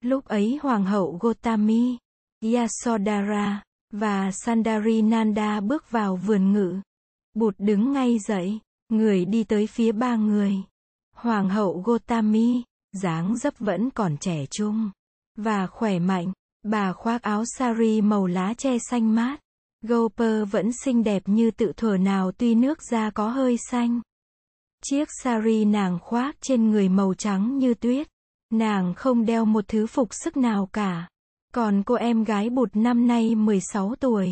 Lúc 0.00 0.24
ấy 0.24 0.58
Hoàng 0.62 0.84
hậu 0.84 1.18
Gotami, 1.20 1.98
Yasodhara, 2.54 3.62
và 3.92 4.30
Sandari 4.32 5.02
Nanda 5.02 5.60
bước 5.60 5.90
vào 5.90 6.16
vườn 6.16 6.52
ngự. 6.52 6.80
Bụt 7.34 7.54
đứng 7.58 7.92
ngay 7.92 8.18
dậy, 8.18 8.58
người 8.88 9.24
đi 9.24 9.44
tới 9.44 9.66
phía 9.66 9.92
ba 9.92 10.16
người. 10.16 10.54
Hoàng 11.14 11.48
hậu 11.48 11.82
Gotami, 11.84 12.62
dáng 12.92 13.36
dấp 13.36 13.58
vẫn 13.58 13.90
còn 13.90 14.16
trẻ 14.20 14.46
trung 14.50 14.90
và 15.36 15.66
khỏe 15.66 15.98
mạnh. 15.98 16.32
Bà 16.62 16.92
khoác 16.92 17.22
áo 17.22 17.44
sari 17.58 18.00
màu 18.00 18.26
lá 18.26 18.54
che 18.54 18.78
xanh 18.90 19.14
mát. 19.14 19.40
Gopher 19.82 20.50
vẫn 20.50 20.70
xinh 20.84 21.04
đẹp 21.04 21.22
như 21.26 21.50
tự 21.50 21.72
thuở 21.76 21.96
nào 21.96 22.32
tuy 22.32 22.54
nước 22.54 22.78
da 22.90 23.10
có 23.10 23.28
hơi 23.28 23.56
xanh. 23.70 24.00
Chiếc 24.84 25.08
sari 25.22 25.64
nàng 25.64 25.98
khoác 25.98 26.36
trên 26.40 26.70
người 26.70 26.88
màu 26.88 27.14
trắng 27.14 27.58
như 27.58 27.74
tuyết. 27.74 28.08
Nàng 28.50 28.94
không 28.94 29.26
đeo 29.26 29.44
một 29.44 29.64
thứ 29.68 29.86
phục 29.86 30.08
sức 30.14 30.36
nào 30.36 30.68
cả. 30.72 31.08
Còn 31.54 31.82
cô 31.86 31.94
em 31.94 32.24
gái 32.24 32.50
bụt 32.50 32.68
năm 32.74 33.06
nay 33.06 33.34
16 33.34 33.94
tuổi. 34.00 34.30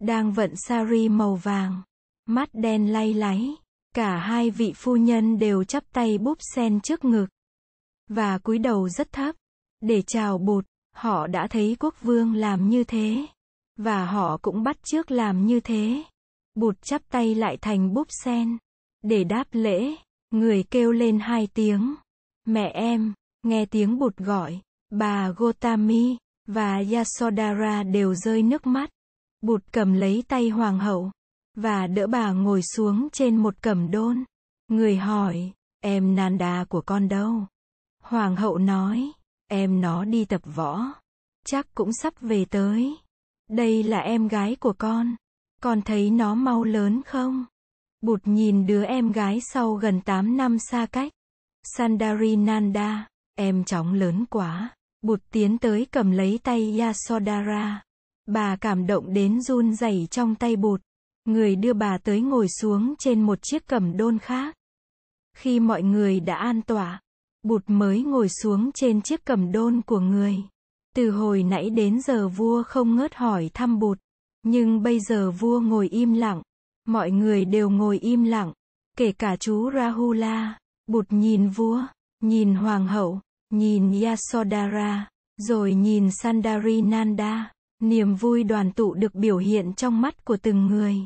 Đang 0.00 0.32
vận 0.32 0.52
sari 0.56 1.08
màu 1.08 1.34
vàng. 1.34 1.82
Mắt 2.26 2.48
đen 2.52 2.92
lay 2.92 3.14
láy. 3.14 3.54
Cả 3.94 4.16
hai 4.18 4.50
vị 4.50 4.72
phu 4.76 4.96
nhân 4.96 5.38
đều 5.38 5.64
chắp 5.64 5.84
tay 5.92 6.18
búp 6.18 6.38
sen 6.54 6.80
trước 6.80 7.04
ngực. 7.04 7.26
Và 8.08 8.38
cúi 8.38 8.58
đầu 8.58 8.88
rất 8.88 9.12
thấp. 9.12 9.36
Để 9.80 10.02
chào 10.06 10.38
bụt. 10.38 10.66
Họ 10.96 11.26
đã 11.26 11.46
thấy 11.50 11.76
quốc 11.80 11.94
vương 12.02 12.34
làm 12.34 12.68
như 12.68 12.84
thế. 12.84 13.26
Và 13.76 14.06
họ 14.06 14.36
cũng 14.42 14.62
bắt 14.62 14.76
trước 14.82 15.10
làm 15.10 15.46
như 15.46 15.60
thế. 15.60 16.02
Bụt 16.54 16.82
chắp 16.82 17.02
tay 17.08 17.34
lại 17.34 17.56
thành 17.56 17.94
búp 17.94 18.06
sen. 18.24 18.58
Để 19.02 19.24
đáp 19.24 19.46
lễ, 19.52 19.94
người 20.30 20.62
kêu 20.62 20.92
lên 20.92 21.18
hai 21.18 21.48
tiếng. 21.54 21.94
Mẹ 22.46 22.70
em, 22.74 23.12
nghe 23.42 23.66
tiếng 23.66 23.98
bụt 23.98 24.16
gọi. 24.16 24.60
Bà 24.90 25.30
Gotami 25.30 26.16
và 26.46 26.82
Yasodhara 26.92 27.82
đều 27.82 28.14
rơi 28.14 28.42
nước 28.42 28.66
mắt. 28.66 28.90
Bụt 29.40 29.62
cầm 29.72 29.92
lấy 29.92 30.24
tay 30.28 30.48
hoàng 30.48 30.78
hậu 30.78 31.10
và 31.56 31.86
đỡ 31.86 32.06
bà 32.06 32.32
ngồi 32.32 32.62
xuống 32.62 33.08
trên 33.12 33.36
một 33.36 33.54
cẩm 33.62 33.90
đôn. 33.90 34.24
Người 34.68 34.96
hỏi, 34.96 35.52
em 35.80 36.14
Nanda 36.14 36.64
của 36.64 36.80
con 36.80 37.08
đâu? 37.08 37.46
Hoàng 38.02 38.36
hậu 38.36 38.58
nói, 38.58 39.12
em 39.48 39.80
nó 39.80 40.04
đi 40.04 40.24
tập 40.24 40.40
võ. 40.44 40.84
Chắc 41.46 41.66
cũng 41.74 41.92
sắp 41.92 42.14
về 42.20 42.44
tới. 42.44 42.96
Đây 43.48 43.82
là 43.82 43.98
em 43.98 44.28
gái 44.28 44.56
của 44.56 44.72
con. 44.72 45.16
Con 45.62 45.82
thấy 45.82 46.10
nó 46.10 46.34
mau 46.34 46.64
lớn 46.64 47.02
không? 47.06 47.44
Bụt 48.00 48.20
nhìn 48.24 48.66
đứa 48.66 48.84
em 48.84 49.12
gái 49.12 49.38
sau 49.52 49.74
gần 49.74 50.00
8 50.00 50.36
năm 50.36 50.58
xa 50.58 50.86
cách. 50.86 51.12
Sandari 51.76 52.36
Nanda, 52.36 53.08
em 53.34 53.64
chóng 53.64 53.94
lớn 53.94 54.24
quá. 54.30 54.70
Bụt 55.02 55.20
tiến 55.32 55.58
tới 55.58 55.86
cầm 55.90 56.10
lấy 56.10 56.38
tay 56.42 56.78
Yasodhara. 56.78 57.82
Bà 58.26 58.56
cảm 58.56 58.86
động 58.86 59.12
đến 59.14 59.40
run 59.40 59.74
rẩy 59.74 60.06
trong 60.10 60.34
tay 60.34 60.56
bụt. 60.56 60.80
Người 61.24 61.56
đưa 61.56 61.72
bà 61.72 61.98
tới 61.98 62.20
ngồi 62.20 62.48
xuống 62.48 62.94
trên 62.98 63.22
một 63.22 63.38
chiếc 63.42 63.66
cầm 63.66 63.96
đôn 63.96 64.18
khác. 64.18 64.56
Khi 65.36 65.60
mọi 65.60 65.82
người 65.82 66.20
đã 66.20 66.34
an 66.34 66.62
tọa, 66.62 67.00
bụt 67.42 67.62
mới 67.66 68.02
ngồi 68.02 68.28
xuống 68.28 68.70
trên 68.74 69.02
chiếc 69.02 69.24
cầm 69.24 69.52
đôn 69.52 69.82
của 69.82 70.00
người. 70.00 70.36
Từ 70.96 71.10
hồi 71.10 71.42
nãy 71.42 71.70
đến 71.70 72.00
giờ 72.00 72.28
vua 72.28 72.62
không 72.62 72.96
ngớt 72.96 73.14
hỏi 73.14 73.50
thăm 73.54 73.78
bụt. 73.78 73.98
Nhưng 74.42 74.82
bây 74.82 75.00
giờ 75.00 75.30
vua 75.30 75.60
ngồi 75.60 75.88
im 75.88 76.12
lặng. 76.12 76.42
Mọi 76.84 77.10
người 77.10 77.44
đều 77.44 77.70
ngồi 77.70 77.98
im 77.98 78.24
lặng. 78.24 78.52
Kể 78.96 79.12
cả 79.12 79.36
chú 79.36 79.70
Rahula. 79.70 80.58
Bụt 80.86 81.06
nhìn 81.10 81.48
vua, 81.48 81.82
nhìn 82.20 82.54
hoàng 82.54 82.86
hậu, 82.86 83.20
nhìn 83.50 84.02
Yasodhara, 84.02 85.08
rồi 85.36 85.74
nhìn 85.74 86.10
Sandari 86.10 86.82
Nanda. 86.82 87.52
Niềm 87.82 88.14
vui 88.14 88.42
đoàn 88.44 88.72
tụ 88.72 88.94
được 88.94 89.14
biểu 89.14 89.38
hiện 89.38 89.72
trong 89.74 90.00
mắt 90.00 90.24
của 90.24 90.36
từng 90.36 90.66
người. 90.66 90.96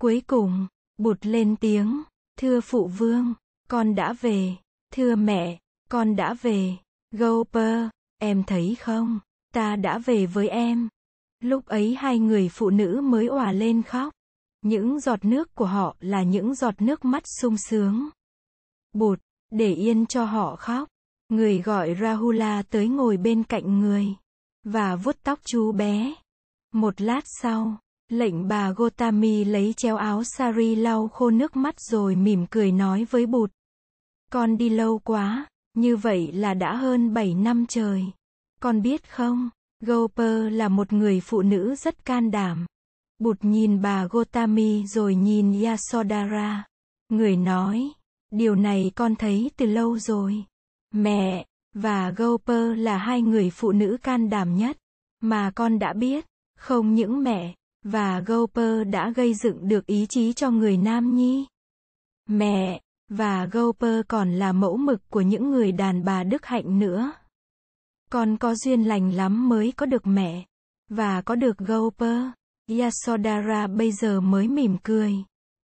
Cuối 0.00 0.22
cùng, 0.26 0.66
bụt 0.98 1.18
lên 1.22 1.56
tiếng, 1.56 2.02
thưa 2.38 2.60
phụ 2.60 2.86
vương, 2.86 3.34
con 3.68 3.94
đã 3.94 4.12
về, 4.12 4.56
thưa 4.92 5.16
mẹ, 5.16 5.58
con 5.90 6.16
đã 6.16 6.34
về, 6.34 6.76
Gopher, 7.12 7.88
Em 8.20 8.42
thấy 8.46 8.76
không? 8.80 9.18
Ta 9.54 9.76
đã 9.76 9.98
về 9.98 10.26
với 10.26 10.48
em. 10.48 10.88
Lúc 11.40 11.66
ấy 11.66 11.94
hai 11.94 12.18
người 12.18 12.48
phụ 12.48 12.70
nữ 12.70 13.00
mới 13.04 13.26
òa 13.26 13.52
lên 13.52 13.82
khóc. 13.82 14.12
Những 14.62 15.00
giọt 15.00 15.24
nước 15.24 15.54
của 15.54 15.66
họ 15.66 15.96
là 16.00 16.22
những 16.22 16.54
giọt 16.54 16.82
nước 16.82 17.04
mắt 17.04 17.22
sung 17.40 17.56
sướng. 17.56 18.08
Bụt, 18.92 19.20
để 19.50 19.72
yên 19.72 20.06
cho 20.06 20.24
họ 20.24 20.56
khóc. 20.56 20.88
Người 21.28 21.58
gọi 21.58 21.96
Rahula 22.00 22.62
tới 22.62 22.88
ngồi 22.88 23.16
bên 23.16 23.44
cạnh 23.44 23.80
người. 23.80 24.06
Và 24.64 24.96
vuốt 24.96 25.16
tóc 25.22 25.38
chú 25.44 25.72
bé. 25.72 26.14
Một 26.72 27.00
lát 27.00 27.20
sau, 27.24 27.78
lệnh 28.08 28.48
bà 28.48 28.70
Gotami 28.70 29.44
lấy 29.44 29.72
treo 29.76 29.96
áo 29.96 30.24
sari 30.24 30.74
lau 30.74 31.08
khô 31.08 31.30
nước 31.30 31.56
mắt 31.56 31.80
rồi 31.80 32.16
mỉm 32.16 32.46
cười 32.50 32.72
nói 32.72 33.06
với 33.10 33.26
bụt. 33.26 33.50
Con 34.32 34.56
đi 34.56 34.68
lâu 34.68 34.98
quá, 34.98 35.46
như 35.74 35.96
vậy 35.96 36.32
là 36.32 36.54
đã 36.54 36.76
hơn 36.76 37.14
7 37.14 37.34
năm 37.34 37.66
trời. 37.66 38.04
Con 38.60 38.82
biết 38.82 39.10
không, 39.10 39.50
Gopher 39.80 40.52
là 40.52 40.68
một 40.68 40.92
người 40.92 41.20
phụ 41.20 41.42
nữ 41.42 41.74
rất 41.74 42.04
can 42.04 42.30
đảm. 42.30 42.66
Bụt 43.18 43.36
nhìn 43.42 43.82
bà 43.82 44.06
Gotami 44.06 44.86
rồi 44.86 45.14
nhìn 45.14 45.62
Yasodhara. 45.62 46.64
Người 47.08 47.36
nói, 47.36 47.90
điều 48.30 48.54
này 48.54 48.92
con 48.94 49.16
thấy 49.16 49.50
từ 49.56 49.66
lâu 49.66 49.98
rồi. 49.98 50.44
Mẹ, 50.94 51.46
và 51.74 52.10
Gopher 52.10 52.78
là 52.78 52.98
hai 52.98 53.22
người 53.22 53.50
phụ 53.50 53.72
nữ 53.72 53.96
can 54.02 54.30
đảm 54.30 54.56
nhất, 54.56 54.78
mà 55.20 55.50
con 55.54 55.78
đã 55.78 55.92
biết. 55.92 56.24
Không 56.58 56.94
những 56.94 57.22
mẹ, 57.22 57.54
và 57.84 58.20
Gopher 58.20 58.88
đã 58.90 59.10
gây 59.10 59.34
dựng 59.34 59.68
được 59.68 59.86
ý 59.86 60.06
chí 60.08 60.32
cho 60.32 60.50
người 60.50 60.76
nam 60.76 61.14
nhi. 61.16 61.46
Mẹ, 62.28 62.80
và 63.08 63.46
Gopher 63.52 64.00
còn 64.08 64.32
là 64.32 64.52
mẫu 64.52 64.76
mực 64.76 65.10
của 65.10 65.20
những 65.20 65.50
người 65.50 65.72
đàn 65.72 66.04
bà 66.04 66.24
đức 66.24 66.46
hạnh 66.46 66.78
nữa. 66.78 67.12
Con 68.10 68.36
có 68.36 68.54
duyên 68.54 68.82
lành 68.82 69.10
lắm 69.14 69.48
mới 69.48 69.72
có 69.72 69.86
được 69.86 70.06
mẹ. 70.06 70.44
Và 70.88 71.22
có 71.22 71.34
được 71.34 71.58
Gopher. 71.58 72.22
Yasodhara 72.68 73.66
bây 73.66 73.92
giờ 73.92 74.20
mới 74.20 74.48
mỉm 74.48 74.76
cười. 74.82 75.14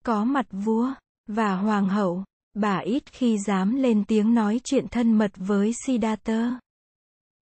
Có 0.06 0.24
mặt 0.24 0.46
vua, 0.51 0.94
và 1.27 1.56
hoàng 1.56 1.89
hậu, 1.89 2.24
bà 2.53 2.77
ít 2.77 3.03
khi 3.12 3.38
dám 3.48 3.75
lên 3.75 4.03
tiếng 4.06 4.34
nói 4.34 4.62
chuyện 4.63 4.88
thân 4.88 5.13
mật 5.13 5.32
với 5.36 5.74
Siddhartha. 5.86 6.60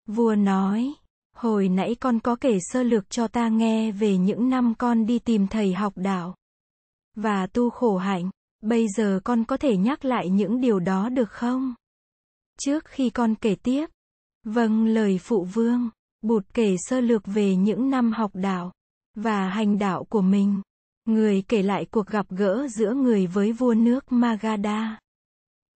Vua 0.07 0.35
nói, 0.35 0.95
hồi 1.37 1.69
nãy 1.69 1.95
con 1.95 2.21
có 2.21 2.37
kể 2.37 2.59
sơ 2.61 2.83
lược 2.83 3.11
cho 3.11 3.29
ta 3.29 3.49
nghe 3.49 3.93
về 3.93 4.17
những 4.17 4.51
năm 4.51 4.75
con 4.79 5.07
đi 5.07 5.19
tìm 5.19 5.47
thầy 5.47 5.75
học 5.75 5.93
đạo. 5.97 6.35
Và 7.17 7.47
tu 7.47 7.71
khổ 7.71 7.97
hạnh. 7.97 8.31
Bây 8.61 8.89
giờ 8.89 9.21
con 9.25 9.45
có 9.45 9.57
thể 9.57 9.77
nhắc 9.77 10.05
lại 10.05 10.29
những 10.29 10.61
điều 10.61 10.81
đó 10.81 11.09
được 11.09 11.31
không? 11.31 11.75
Trước 12.61 12.85
khi 12.85 13.11
con 13.11 13.35
kể 13.35 13.55
tiếp. 13.55 13.87
Vâng 14.45 14.87
lời 14.87 15.19
phụ 15.23 15.45
vương. 15.45 15.91
Bụt 16.23 16.45
kể 16.55 16.77
sơ 16.79 17.01
lược 17.01 17.23
về 17.27 17.57
những 17.57 17.91
năm 17.91 18.13
học 18.13 18.31
đạo 18.35 18.73
và 19.23 19.49
hành 19.49 19.79
đạo 19.79 20.05
của 20.05 20.23
mình. 20.23 20.61
Người 21.05 21.43
kể 21.49 21.63
lại 21.63 21.85
cuộc 21.85 22.07
gặp 22.07 22.27
gỡ 22.31 22.69
giữa 22.69 22.95
người 22.95 23.27
với 23.27 23.53
vua 23.53 23.75
nước 23.75 24.13
Magadha. 24.13 24.99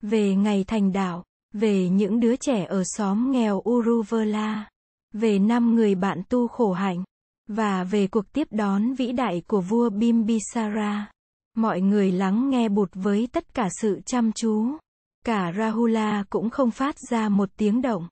Về 0.03 0.35
ngày 0.35 0.65
thành 0.65 0.93
đạo, 0.93 1.25
về 1.53 1.89
những 1.89 2.21
đứa 2.21 2.37
trẻ 2.37 2.65
ở 2.65 2.83
xóm 2.85 3.31
nghèo 3.31 3.63
Uruvela, 3.69 4.69
về 5.13 5.39
năm 5.39 5.75
người 5.75 5.95
bạn 5.95 6.23
tu 6.29 6.49
khổ 6.49 6.73
hạnh, 6.73 7.05
và 7.49 7.85
về 7.85 8.07
cuộc 8.07 8.33
tiếp 8.33 8.49
đón 8.51 8.95
vĩ 8.95 9.13
đại 9.13 9.43
của 9.47 9.61
vua 9.61 9.91
Bimbisara. 9.91 11.11
Mọi 11.57 11.81
người 11.81 12.13
lắng 12.13 12.51
nghe 12.51 12.69
bụt 12.69 12.91
với 12.95 13.29
tất 13.33 13.55
cả 13.55 13.69
sự 13.81 14.01
chăm 14.07 14.33
chú. 14.33 14.67
Cả 15.27 15.53
Rahula 15.59 16.25
cũng 16.31 16.51
không 16.51 16.71
phát 16.71 16.95
ra 17.11 17.29
một 17.29 17.49
tiếng 17.57 17.83
động. 17.83 18.09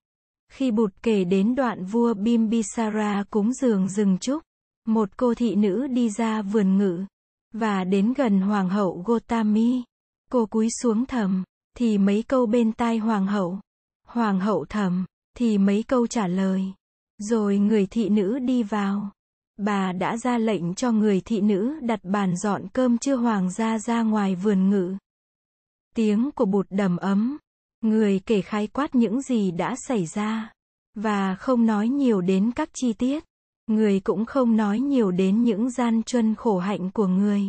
Khi 0.52 0.70
bụt 0.70 0.92
kể 1.02 1.24
đến 1.24 1.54
đoạn 1.54 1.84
vua 1.84 2.14
Bimbisara 2.14 3.24
cúng 3.30 3.52
dường 3.52 3.88
rừng 3.88 4.18
trúc, 4.18 4.42
một 4.86 5.16
cô 5.16 5.34
thị 5.34 5.54
nữ 5.54 5.86
đi 5.86 6.10
ra 6.10 6.42
vườn 6.42 6.78
ngự, 6.78 7.04
và 7.52 7.84
đến 7.84 8.12
gần 8.16 8.40
hoàng 8.40 8.68
hậu 8.68 9.02
Gotami. 9.06 9.82
Cô 10.30 10.46
cúi 10.46 10.68
xuống 10.82 11.06
thầm, 11.06 11.44
thì 11.76 11.98
mấy 11.98 12.22
câu 12.22 12.46
bên 12.46 12.72
tai 12.72 12.98
hoàng 12.98 13.26
hậu. 13.26 13.60
Hoàng 14.06 14.40
hậu 14.40 14.64
thầm, 14.68 15.04
thì 15.36 15.58
mấy 15.58 15.82
câu 15.82 16.06
trả 16.06 16.26
lời. 16.26 16.64
Rồi 17.18 17.58
người 17.58 17.86
thị 17.86 18.08
nữ 18.08 18.38
đi 18.38 18.62
vào. 18.62 19.10
Bà 19.56 19.92
đã 19.92 20.16
ra 20.16 20.38
lệnh 20.38 20.74
cho 20.74 20.92
người 20.92 21.20
thị 21.24 21.40
nữ 21.40 21.80
đặt 21.82 22.00
bàn 22.02 22.36
dọn 22.36 22.68
cơm 22.72 22.98
chưa 22.98 23.16
hoàng 23.16 23.50
gia 23.50 23.78
ra 23.78 24.02
ngoài 24.02 24.34
vườn 24.34 24.70
ngự. 24.70 24.96
Tiếng 25.94 26.30
của 26.30 26.44
bụt 26.44 26.66
đầm 26.70 26.96
ấm. 26.96 27.38
Người 27.80 28.20
kể 28.26 28.42
khái 28.42 28.66
quát 28.66 28.94
những 28.94 29.22
gì 29.22 29.50
đã 29.50 29.74
xảy 29.88 30.06
ra. 30.06 30.52
Và 30.94 31.34
không 31.34 31.66
nói 31.66 31.88
nhiều 31.88 32.20
đến 32.20 32.52
các 32.52 32.68
chi 32.74 32.92
tiết. 32.92 33.24
Người 33.72 34.00
cũng 34.00 34.24
không 34.24 34.56
nói 34.56 34.80
nhiều 34.80 35.10
đến 35.10 35.42
những 35.42 35.70
gian 35.70 36.02
truân 36.02 36.34
khổ 36.34 36.58
hạnh 36.58 36.90
của 36.90 37.06
người. 37.06 37.42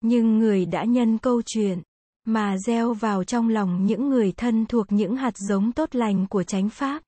Nhưng 0.00 0.38
người 0.38 0.66
đã 0.66 0.84
nhân 0.84 1.18
câu 1.18 1.42
chuyện 1.42 1.82
mà 2.24 2.58
gieo 2.58 2.94
vào 2.94 3.24
trong 3.24 3.48
lòng 3.48 3.86
những 3.86 4.08
người 4.08 4.32
thân 4.32 4.66
thuộc 4.66 4.92
những 4.92 5.16
hạt 5.16 5.38
giống 5.38 5.72
tốt 5.72 5.94
lành 5.94 6.26
của 6.26 6.42
chánh 6.42 6.68
pháp. 6.68 7.02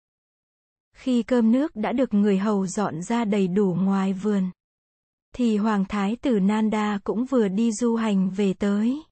Khi 0.96 1.22
cơm 1.22 1.52
nước 1.52 1.76
đã 1.76 1.92
được 1.92 2.14
người 2.14 2.38
hầu 2.38 2.66
dọn 2.66 3.02
ra 3.02 3.25
đầy 3.25 3.49
đủ 3.49 3.76
ngoài 3.80 4.12
vườn, 4.12 4.50
thì 5.34 5.56
Hoàng 5.56 5.84
Thái 5.84 6.16
tử 6.16 6.40
Nanda 6.40 6.99
cũng 7.04 7.25
vừa 7.25 7.49
đi 7.49 7.72
du 7.72 7.96
hành 7.96 8.30
về 8.30 8.54
tới. 8.54 9.02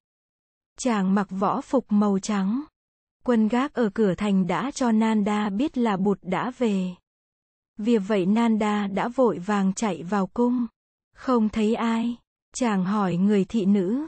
Chàng 0.78 1.14
mặc 1.14 1.26
võ 1.30 1.60
phục 1.60 1.84
màu 1.88 2.18
trắng. 2.18 2.62
Quân 3.24 3.48
gác 3.48 3.74
ở 3.74 3.90
cửa 3.94 4.14
thành 4.14 4.46
đã 4.46 4.70
cho 4.70 4.92
Nanda 4.92 5.50
biết 5.50 5.78
là 5.78 5.96
bụt 5.96 6.18
đã 6.22 6.52
về. 6.58 6.94
Vì 7.78 7.98
vậy 7.98 8.26
Nanda 8.26 8.86
đã 8.86 9.08
vội 9.08 9.38
vàng 9.38 9.74
chạy 9.74 10.02
vào 10.02 10.26
cung. 10.26 10.66
Không 11.14 11.48
thấy 11.48 11.74
ai. 11.74 12.16
Chàng 12.54 12.84
hỏi 12.84 13.16
người 13.16 13.44
thị 13.44 13.64
nữ. 13.64 14.06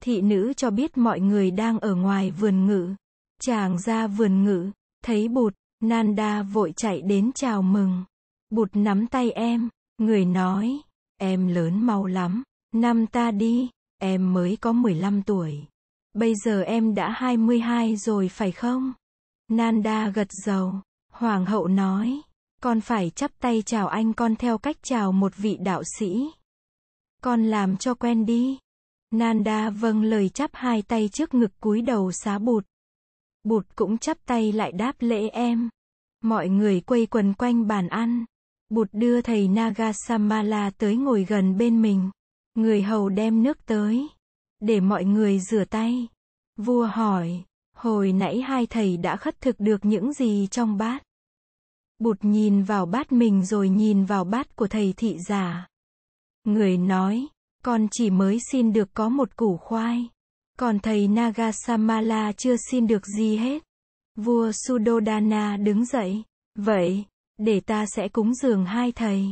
Thị 0.00 0.20
nữ 0.20 0.52
cho 0.56 0.70
biết 0.70 0.98
mọi 0.98 1.20
người 1.20 1.50
đang 1.50 1.78
ở 1.78 1.94
ngoài 1.94 2.30
vườn 2.30 2.66
ngự. 2.66 2.94
Chàng 3.40 3.78
ra 3.78 4.06
vườn 4.06 4.44
ngự, 4.44 4.70
thấy 5.04 5.28
bụt, 5.28 5.54
Nanda 5.80 6.42
vội 6.42 6.72
chạy 6.76 7.02
đến 7.02 7.30
chào 7.34 7.62
mừng. 7.62 8.04
Bụt 8.50 8.70
nắm 8.76 9.06
tay 9.06 9.30
em, 9.30 9.68
người 9.98 10.24
nói, 10.24 10.78
em 11.16 11.48
lớn 11.48 11.86
mau 11.86 12.06
lắm, 12.06 12.42
năm 12.74 13.06
ta 13.06 13.30
đi, 13.30 13.70
em 13.98 14.32
mới 14.32 14.56
có 14.60 14.72
15 14.72 15.22
tuổi. 15.22 15.64
Bây 16.12 16.34
giờ 16.44 16.62
em 16.62 16.94
đã 16.94 17.10
22 17.10 17.96
rồi 17.96 18.28
phải 18.28 18.52
không? 18.52 18.92
Nanda 19.48 20.08
gật 20.08 20.28
dầu. 20.44 20.74
Hoàng 21.12 21.46
hậu 21.46 21.68
nói, 21.68 22.20
con 22.62 22.80
phải 22.80 23.10
chắp 23.10 23.30
tay 23.38 23.62
chào 23.66 23.88
anh 23.88 24.12
con 24.12 24.36
theo 24.36 24.58
cách 24.58 24.76
chào 24.82 25.12
một 25.12 25.36
vị 25.36 25.58
đạo 25.60 25.82
sĩ. 25.98 26.30
Con 27.22 27.44
làm 27.44 27.76
cho 27.76 27.94
quen 27.94 28.26
đi. 28.26 28.58
Nanda 29.10 29.70
vâng 29.70 30.02
lời 30.02 30.28
chắp 30.28 30.50
hai 30.52 30.82
tay 30.82 31.08
trước 31.12 31.34
ngực 31.34 31.60
cúi 31.60 31.82
đầu 31.82 32.12
xá 32.12 32.38
bụt. 32.38 32.66
Bụt 33.44 33.66
cũng 33.74 33.98
chắp 33.98 34.18
tay 34.26 34.52
lại 34.52 34.72
đáp 34.72 34.96
lễ 34.98 35.28
em. 35.28 35.68
Mọi 36.24 36.48
người 36.48 36.80
quây 36.80 37.06
quần 37.06 37.34
quanh 37.34 37.66
bàn 37.66 37.88
ăn. 37.88 38.24
Bụt 38.68 38.88
đưa 38.92 39.20
thầy 39.20 39.48
Nagasamala 39.48 40.70
tới 40.70 40.96
ngồi 40.96 41.24
gần 41.28 41.58
bên 41.58 41.82
mình. 41.82 42.10
Người 42.54 42.82
hầu 42.82 43.08
đem 43.08 43.42
nước 43.42 43.66
tới. 43.66 44.08
Để 44.60 44.80
mọi 44.80 45.04
người 45.04 45.40
rửa 45.40 45.64
tay. 45.64 46.08
Vua 46.56 46.86
hỏi, 46.86 47.44
hồi 47.76 48.12
nãy 48.12 48.40
hai 48.40 48.66
thầy 48.66 48.96
đã 48.96 49.16
khất 49.16 49.40
thực 49.40 49.60
được 49.60 49.84
những 49.84 50.12
gì 50.12 50.48
trong 50.50 50.76
bát? 50.76 51.02
Bụt 52.02 52.18
nhìn 52.22 52.62
vào 52.62 52.86
bát 52.86 53.12
mình 53.12 53.44
rồi 53.44 53.68
nhìn 53.68 54.04
vào 54.04 54.24
bát 54.24 54.56
của 54.56 54.66
thầy 54.66 54.94
thị 54.96 55.18
giả. 55.28 55.68
Người 56.44 56.76
nói, 56.76 57.26
con 57.64 57.88
chỉ 57.90 58.10
mới 58.10 58.38
xin 58.50 58.72
được 58.72 58.88
có 58.94 59.08
một 59.08 59.36
củ 59.36 59.56
khoai. 59.56 60.08
Còn 60.58 60.78
thầy 60.78 61.08
Nagasamala 61.08 62.32
chưa 62.32 62.56
xin 62.70 62.86
được 62.86 63.06
gì 63.06 63.36
hết. 63.36 63.62
Vua 64.16 64.52
Sudodana 64.52 65.56
đứng 65.56 65.84
dậy. 65.84 66.22
Vậy, 66.58 67.04
để 67.38 67.60
ta 67.60 67.86
sẽ 67.86 68.08
cúng 68.08 68.34
dường 68.34 68.64
hai 68.64 68.92
thầy. 68.92 69.26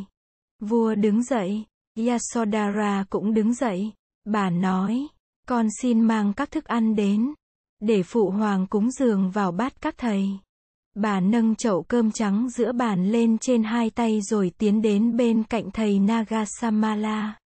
Vua 0.61 0.95
đứng 0.95 1.23
dậy. 1.23 1.64
Yasodhara 2.07 3.05
cũng 3.11 3.35
đứng 3.35 3.55
dậy. 3.55 3.92
Bà 4.25 4.51
nói, 4.51 5.07
con 5.49 5.68
xin 5.83 6.01
mang 6.01 6.33
các 6.33 6.51
thức 6.51 6.64
ăn 6.64 6.97
đến. 6.97 7.35
Để 7.81 8.03
phụ 8.03 8.31
hoàng 8.31 8.66
cúng 8.66 8.90
dường 8.90 9.31
vào 9.31 9.53
bát 9.53 9.81
các 9.81 9.95
thầy. 9.99 10.38
Bà 10.94 11.20
nâng 11.20 11.55
chậu 11.55 11.83
cơm 11.83 12.11
trắng 12.11 12.48
giữa 12.50 12.72
bàn 12.72 13.09
lên 13.09 13.38
trên 13.38 13.62
hai 13.62 13.90
tay 13.90 14.20
rồi 14.22 14.53
tiến 14.59 14.83
đến 14.83 15.16
bên 15.16 15.42
cạnh 15.42 15.70
thầy 15.70 15.98
Nagasamala. 15.98 17.38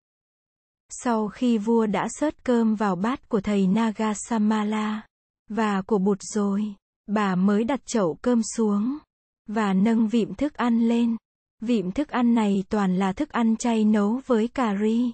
Sau 0.88 1.28
khi 1.28 1.58
vua 1.58 1.86
đã 1.86 2.08
sớt 2.10 2.44
cơm 2.44 2.74
vào 2.74 2.96
bát 2.96 3.28
của 3.28 3.40
thầy 3.40 3.66
Nagasamala 3.66 5.06
và 5.48 5.82
của 5.82 5.98
bụt 5.98 6.18
rồi, 6.22 6.74
bà 7.06 7.34
mới 7.34 7.64
đặt 7.64 7.86
chậu 7.86 8.18
cơm 8.22 8.42
xuống 8.56 8.98
và 9.46 9.72
nâng 9.72 10.08
vịm 10.08 10.34
thức 10.34 10.54
ăn 10.54 10.88
lên. 10.88 11.16
Vịm 11.60 11.92
thức 11.92 12.08
ăn 12.08 12.34
này 12.34 12.64
toàn 12.68 12.96
là 12.96 13.12
thức 13.12 13.28
ăn 13.28 13.56
chay 13.56 13.84
nấu 13.84 14.20
với 14.26 14.48
cà 14.48 14.76
ri. 14.80 15.12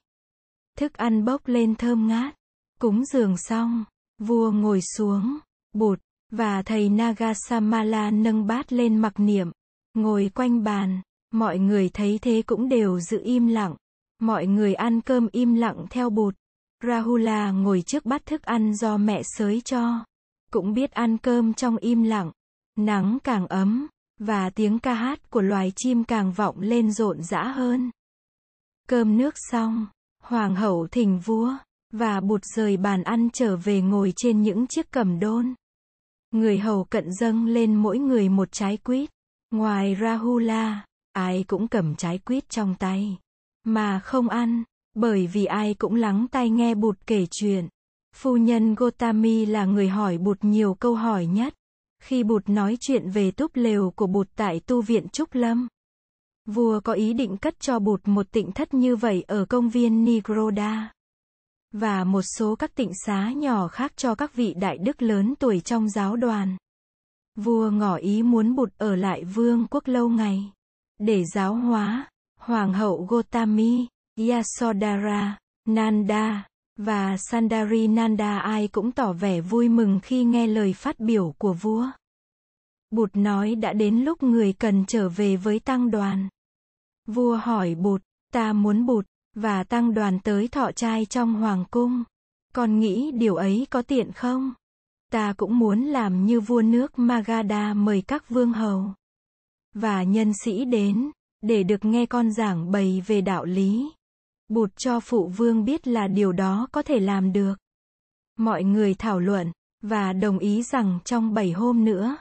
Thức 0.78 0.94
ăn 0.94 1.24
bốc 1.24 1.48
lên 1.48 1.74
thơm 1.74 2.08
ngát. 2.08 2.34
Cúng 2.80 3.04
dường 3.04 3.36
xong, 3.36 3.84
vua 4.18 4.50
ngồi 4.50 4.80
xuống, 4.96 5.38
bụt 5.72 6.00
và 6.30 6.62
thầy 6.62 6.88
Nagasamala 6.88 8.10
nâng 8.10 8.46
bát 8.46 8.72
lên 8.72 8.98
mặc 8.98 9.12
niệm, 9.16 9.50
ngồi 9.94 10.30
quanh 10.34 10.64
bàn, 10.64 11.00
mọi 11.30 11.58
người 11.58 11.88
thấy 11.88 12.18
thế 12.22 12.42
cũng 12.46 12.68
đều 12.68 13.00
giữ 13.00 13.20
im 13.24 13.46
lặng. 13.46 13.76
Mọi 14.20 14.46
người 14.46 14.74
ăn 14.74 15.00
cơm 15.00 15.28
im 15.32 15.54
lặng 15.54 15.86
theo 15.90 16.10
bụt. 16.10 16.34
Rahula 16.82 17.50
ngồi 17.50 17.82
trước 17.86 18.04
bát 18.04 18.26
thức 18.26 18.42
ăn 18.42 18.74
do 18.74 18.96
mẹ 18.96 19.22
sới 19.24 19.60
cho. 19.60 20.04
Cũng 20.52 20.74
biết 20.74 20.90
ăn 20.90 21.18
cơm 21.18 21.54
trong 21.54 21.76
im 21.76 22.02
lặng. 22.02 22.30
Nắng 22.78 23.18
càng 23.24 23.46
ấm, 23.46 23.86
và 24.18 24.50
tiếng 24.50 24.78
ca 24.78 24.94
hát 24.94 25.30
của 25.30 25.40
loài 25.40 25.72
chim 25.76 26.04
càng 26.04 26.32
vọng 26.32 26.60
lên 26.60 26.92
rộn 26.92 27.22
rã 27.22 27.42
hơn. 27.42 27.90
Cơm 28.88 29.16
nước 29.16 29.34
xong, 29.50 29.86
hoàng 30.22 30.56
hậu 30.56 30.86
thỉnh 30.90 31.20
vua, 31.24 31.56
và 31.92 32.20
bụt 32.20 32.40
rời 32.56 32.76
bàn 32.76 33.02
ăn 33.02 33.28
trở 33.32 33.56
về 33.56 33.80
ngồi 33.80 34.12
trên 34.16 34.42
những 34.42 34.66
chiếc 34.66 34.90
cầm 34.90 35.20
đôn. 35.20 35.54
Người 36.30 36.58
hầu 36.58 36.84
cận 36.84 37.12
dâng 37.12 37.46
lên 37.46 37.74
mỗi 37.74 37.98
người 37.98 38.28
một 38.28 38.52
trái 38.52 38.76
quýt. 38.76 39.10
Ngoài 39.50 39.96
Rahula, 40.00 40.84
ai 41.12 41.44
cũng 41.48 41.68
cầm 41.68 41.94
trái 41.94 42.18
quýt 42.18 42.48
trong 42.48 42.74
tay. 42.78 43.18
Mà 43.64 44.00
không 44.00 44.28
ăn, 44.28 44.62
bởi 44.94 45.26
vì 45.26 45.44
ai 45.44 45.74
cũng 45.74 45.94
lắng 45.94 46.26
tai 46.30 46.50
nghe 46.50 46.74
bụt 46.74 46.98
kể 47.06 47.26
chuyện. 47.30 47.68
Phu 48.16 48.36
nhân 48.36 48.74
Gotami 48.74 49.46
là 49.46 49.64
người 49.64 49.88
hỏi 49.88 50.18
bụt 50.18 50.38
nhiều 50.42 50.74
câu 50.74 50.94
hỏi 50.94 51.26
nhất. 51.26 51.54
Khi 52.02 52.24
bụt 52.24 52.48
nói 52.48 52.76
chuyện 52.80 53.10
về 53.10 53.30
túp 53.30 53.50
lều 53.54 53.90
của 53.90 54.06
bụt 54.06 54.28
tại 54.36 54.60
tu 54.60 54.82
viện 54.82 55.08
Trúc 55.08 55.34
Lâm. 55.34 55.68
Vua 56.46 56.80
có 56.80 56.92
ý 56.92 57.12
định 57.12 57.36
cất 57.36 57.60
cho 57.60 57.78
bụt 57.78 58.00
một 58.04 58.30
tịnh 58.32 58.52
thất 58.52 58.74
như 58.74 58.96
vậy 58.96 59.24
ở 59.28 59.44
công 59.44 59.68
viên 59.68 60.04
Nigroda. 60.04 60.92
Và 61.72 62.04
một 62.04 62.22
số 62.22 62.56
các 62.56 62.74
tịnh 62.74 62.90
xá 63.06 63.33
nhỏ 63.33 63.68
khác 63.68 63.92
cho 63.96 64.14
các 64.14 64.35
vị 64.35 64.54
đại 64.54 64.78
đức 64.78 65.02
lớn 65.02 65.35
tuổi 65.38 65.61
trong 65.61 65.88
giáo 65.88 66.16
đoàn. 66.16 66.56
Vua 67.37 67.70
ngỏ 67.70 67.96
ý 67.96 68.22
muốn 68.22 68.54
bụt 68.54 68.72
ở 68.78 68.96
lại 68.96 69.24
vương 69.24 69.66
quốc 69.70 69.88
lâu 69.88 70.09
ngày. 70.09 70.52
Để 70.98 71.24
giáo 71.24 71.54
hóa, 71.54 72.11
Hoàng 72.38 72.72
hậu 72.72 73.06
Gotami, 73.09 73.87
Yasodhara, 74.28 75.38
Nanda, 75.68 76.46
và 76.76 77.16
Sandari 77.16 77.88
Nanda 77.88 78.38
ai 78.38 78.68
cũng 78.68 78.92
tỏ 78.92 79.12
vẻ 79.12 79.40
vui 79.40 79.68
mừng 79.68 80.00
khi 80.02 80.24
nghe 80.24 80.46
lời 80.46 80.72
phát 80.72 81.00
biểu 81.00 81.35
của 81.38 81.52
vua. 81.52 81.87
Bụt 82.90 83.11
nói 83.14 83.54
đã 83.54 83.72
đến 83.72 84.00
lúc 84.04 84.22
người 84.22 84.52
cần 84.52 84.85
trở 84.87 85.09
về 85.09 85.37
với 85.37 85.59
tăng 85.59 85.90
đoàn. 85.90 86.28
Vua 87.06 87.37
hỏi 87.37 87.74
Bụt, 87.74 88.02
ta 88.33 88.52
muốn 88.52 88.87
Bụt, 88.87 89.06
và 89.34 89.64
tăng 89.64 89.94
đoàn 89.94 90.18
tới 90.20 90.48
thọ 90.48 90.72
trai 90.72 91.06
trong 91.06 91.34
hoàng 91.34 91.64
cung. 91.70 92.04
Con 92.54 92.80
nghĩ 92.80 93.10
điều 93.14 93.34
ấy 93.34 93.66
có 93.70 93.82
tiện 93.82 94.12
không? 94.12 94.54
Ta 95.12 95.32
cũng 95.36 95.58
muốn 95.58 95.84
làm 95.84 96.26
như 96.26 96.40
vua 96.40 96.62
nước 96.62 96.98
Magadha 96.98 97.74
mời 97.74 98.02
các 98.06 98.28
vương 98.28 98.52
hầu 98.52 98.94
và 99.74 100.02
nhân 100.02 100.32
sĩ 100.44 100.64
đến 100.64 101.10
để 101.42 101.62
được 101.62 101.84
nghe 101.84 102.06
con 102.06 102.32
giảng 102.32 102.70
bày 102.70 103.02
về 103.06 103.20
đạo 103.20 103.44
lý. 103.44 103.90
Bụt 104.48 104.70
cho 104.76 105.00
phụ 105.00 105.28
vương 105.28 105.64
biết 105.64 105.88
là 105.88 106.08
điều 106.08 106.32
đó 106.32 106.68
có 106.72 106.82
thể 106.82 107.00
làm 107.00 107.32
được. 107.32 107.54
Mọi 108.38 108.64
người 108.64 108.94
thảo 108.94 109.20
luận, 109.20 109.52
và 109.82 110.12
đồng 110.12 110.38
ý 110.38 110.62
rằng 110.62 110.98
trong 111.04 111.34
7 111.34 111.52
hôm 111.52 111.84
nữa, 111.84 112.16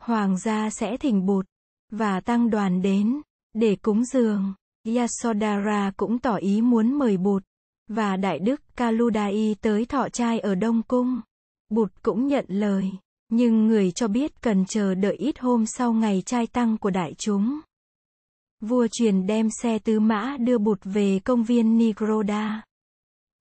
hoàng 0.00 0.38
gia 0.38 0.70
sẽ 0.70 0.96
thỉnh 0.96 1.26
bụt, 1.26 1.46
và 1.90 2.20
tăng 2.20 2.50
đoàn 2.50 2.82
đến, 2.82 3.20
để 3.54 3.76
cúng 3.76 4.04
dường. 4.04 4.54
Yasodhara 4.84 5.90
cũng 5.96 6.18
tỏ 6.18 6.36
ý 6.36 6.60
muốn 6.60 6.92
mời 6.92 7.16
bụt, 7.16 7.42
và 7.88 8.16
đại 8.16 8.38
đức 8.38 8.60
Kaludai 8.76 9.56
tới 9.60 9.86
thọ 9.86 10.08
trai 10.08 10.40
ở 10.40 10.54
Đông 10.54 10.82
Cung. 10.82 11.20
Bụt 11.70 11.92
cũng 12.02 12.26
nhận 12.26 12.44
lời. 12.48 12.90
Nhưng 13.28 13.66
người 13.66 13.90
cho 13.90 14.08
biết 14.08 14.40
cần 14.40 14.64
chờ 14.64 14.94
đợi 14.94 15.14
ít 15.14 15.38
hôm 15.38 15.66
sau 15.66 15.92
ngày 15.92 16.22
trai 16.26 16.46
tăng 16.46 16.78
của 16.78 16.90
đại 16.90 17.14
chúng. 17.18 17.60
Vua 18.60 18.86
truyền 18.92 19.26
đem 19.26 19.48
xe 19.62 19.78
tứ 19.78 20.00
mã 20.00 20.36
đưa 20.40 20.58
bụt 20.58 20.78
về 20.84 21.20
công 21.24 21.42
viên 21.42 21.78
Nigroda. 21.78 22.62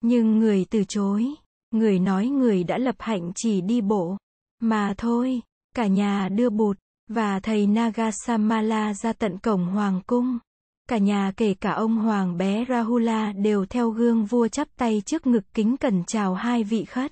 Nhưng 0.02 0.40
người 0.40 0.66
từ 0.70 0.84
chối. 0.84 1.26
Người 1.72 2.00
nói 2.00 2.28
người 2.28 2.64
đã 2.64 2.78
lập 2.78 2.96
hạnh 3.00 3.32
chỉ 3.36 3.62
đi 3.62 3.82
bộ. 3.82 4.18
Mà 4.60 4.94
thôi, 4.98 5.42
cả 5.76 5.88
nhà 5.88 6.30
đưa 6.30 6.50
bụt, 6.50 6.78
và 7.08 7.40
thầy 7.40 7.68
Nagasamala 7.68 8.94
ra 8.94 9.14
tận 9.14 9.38
cổng 9.38 9.66
hoàng 9.66 10.02
cung. 10.08 10.40
Cả 10.90 10.98
nhà 10.98 11.32
kể 11.38 11.54
cả 11.54 11.72
ông 11.72 11.96
hoàng 11.96 12.38
bé 12.38 12.66
Rahula 12.70 13.32
đều 13.32 13.66
theo 13.66 13.90
gương 13.90 14.26
vua 14.26 14.48
chắp 14.48 14.68
tay 14.78 15.02
trước 15.06 15.28
ngực 15.28 15.44
kính 15.54 15.78
cẩn 15.78 16.04
chào 16.08 16.34
hai 16.34 16.64
vị 16.64 16.86
khách. 16.86 17.12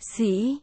Sĩ 0.00 0.58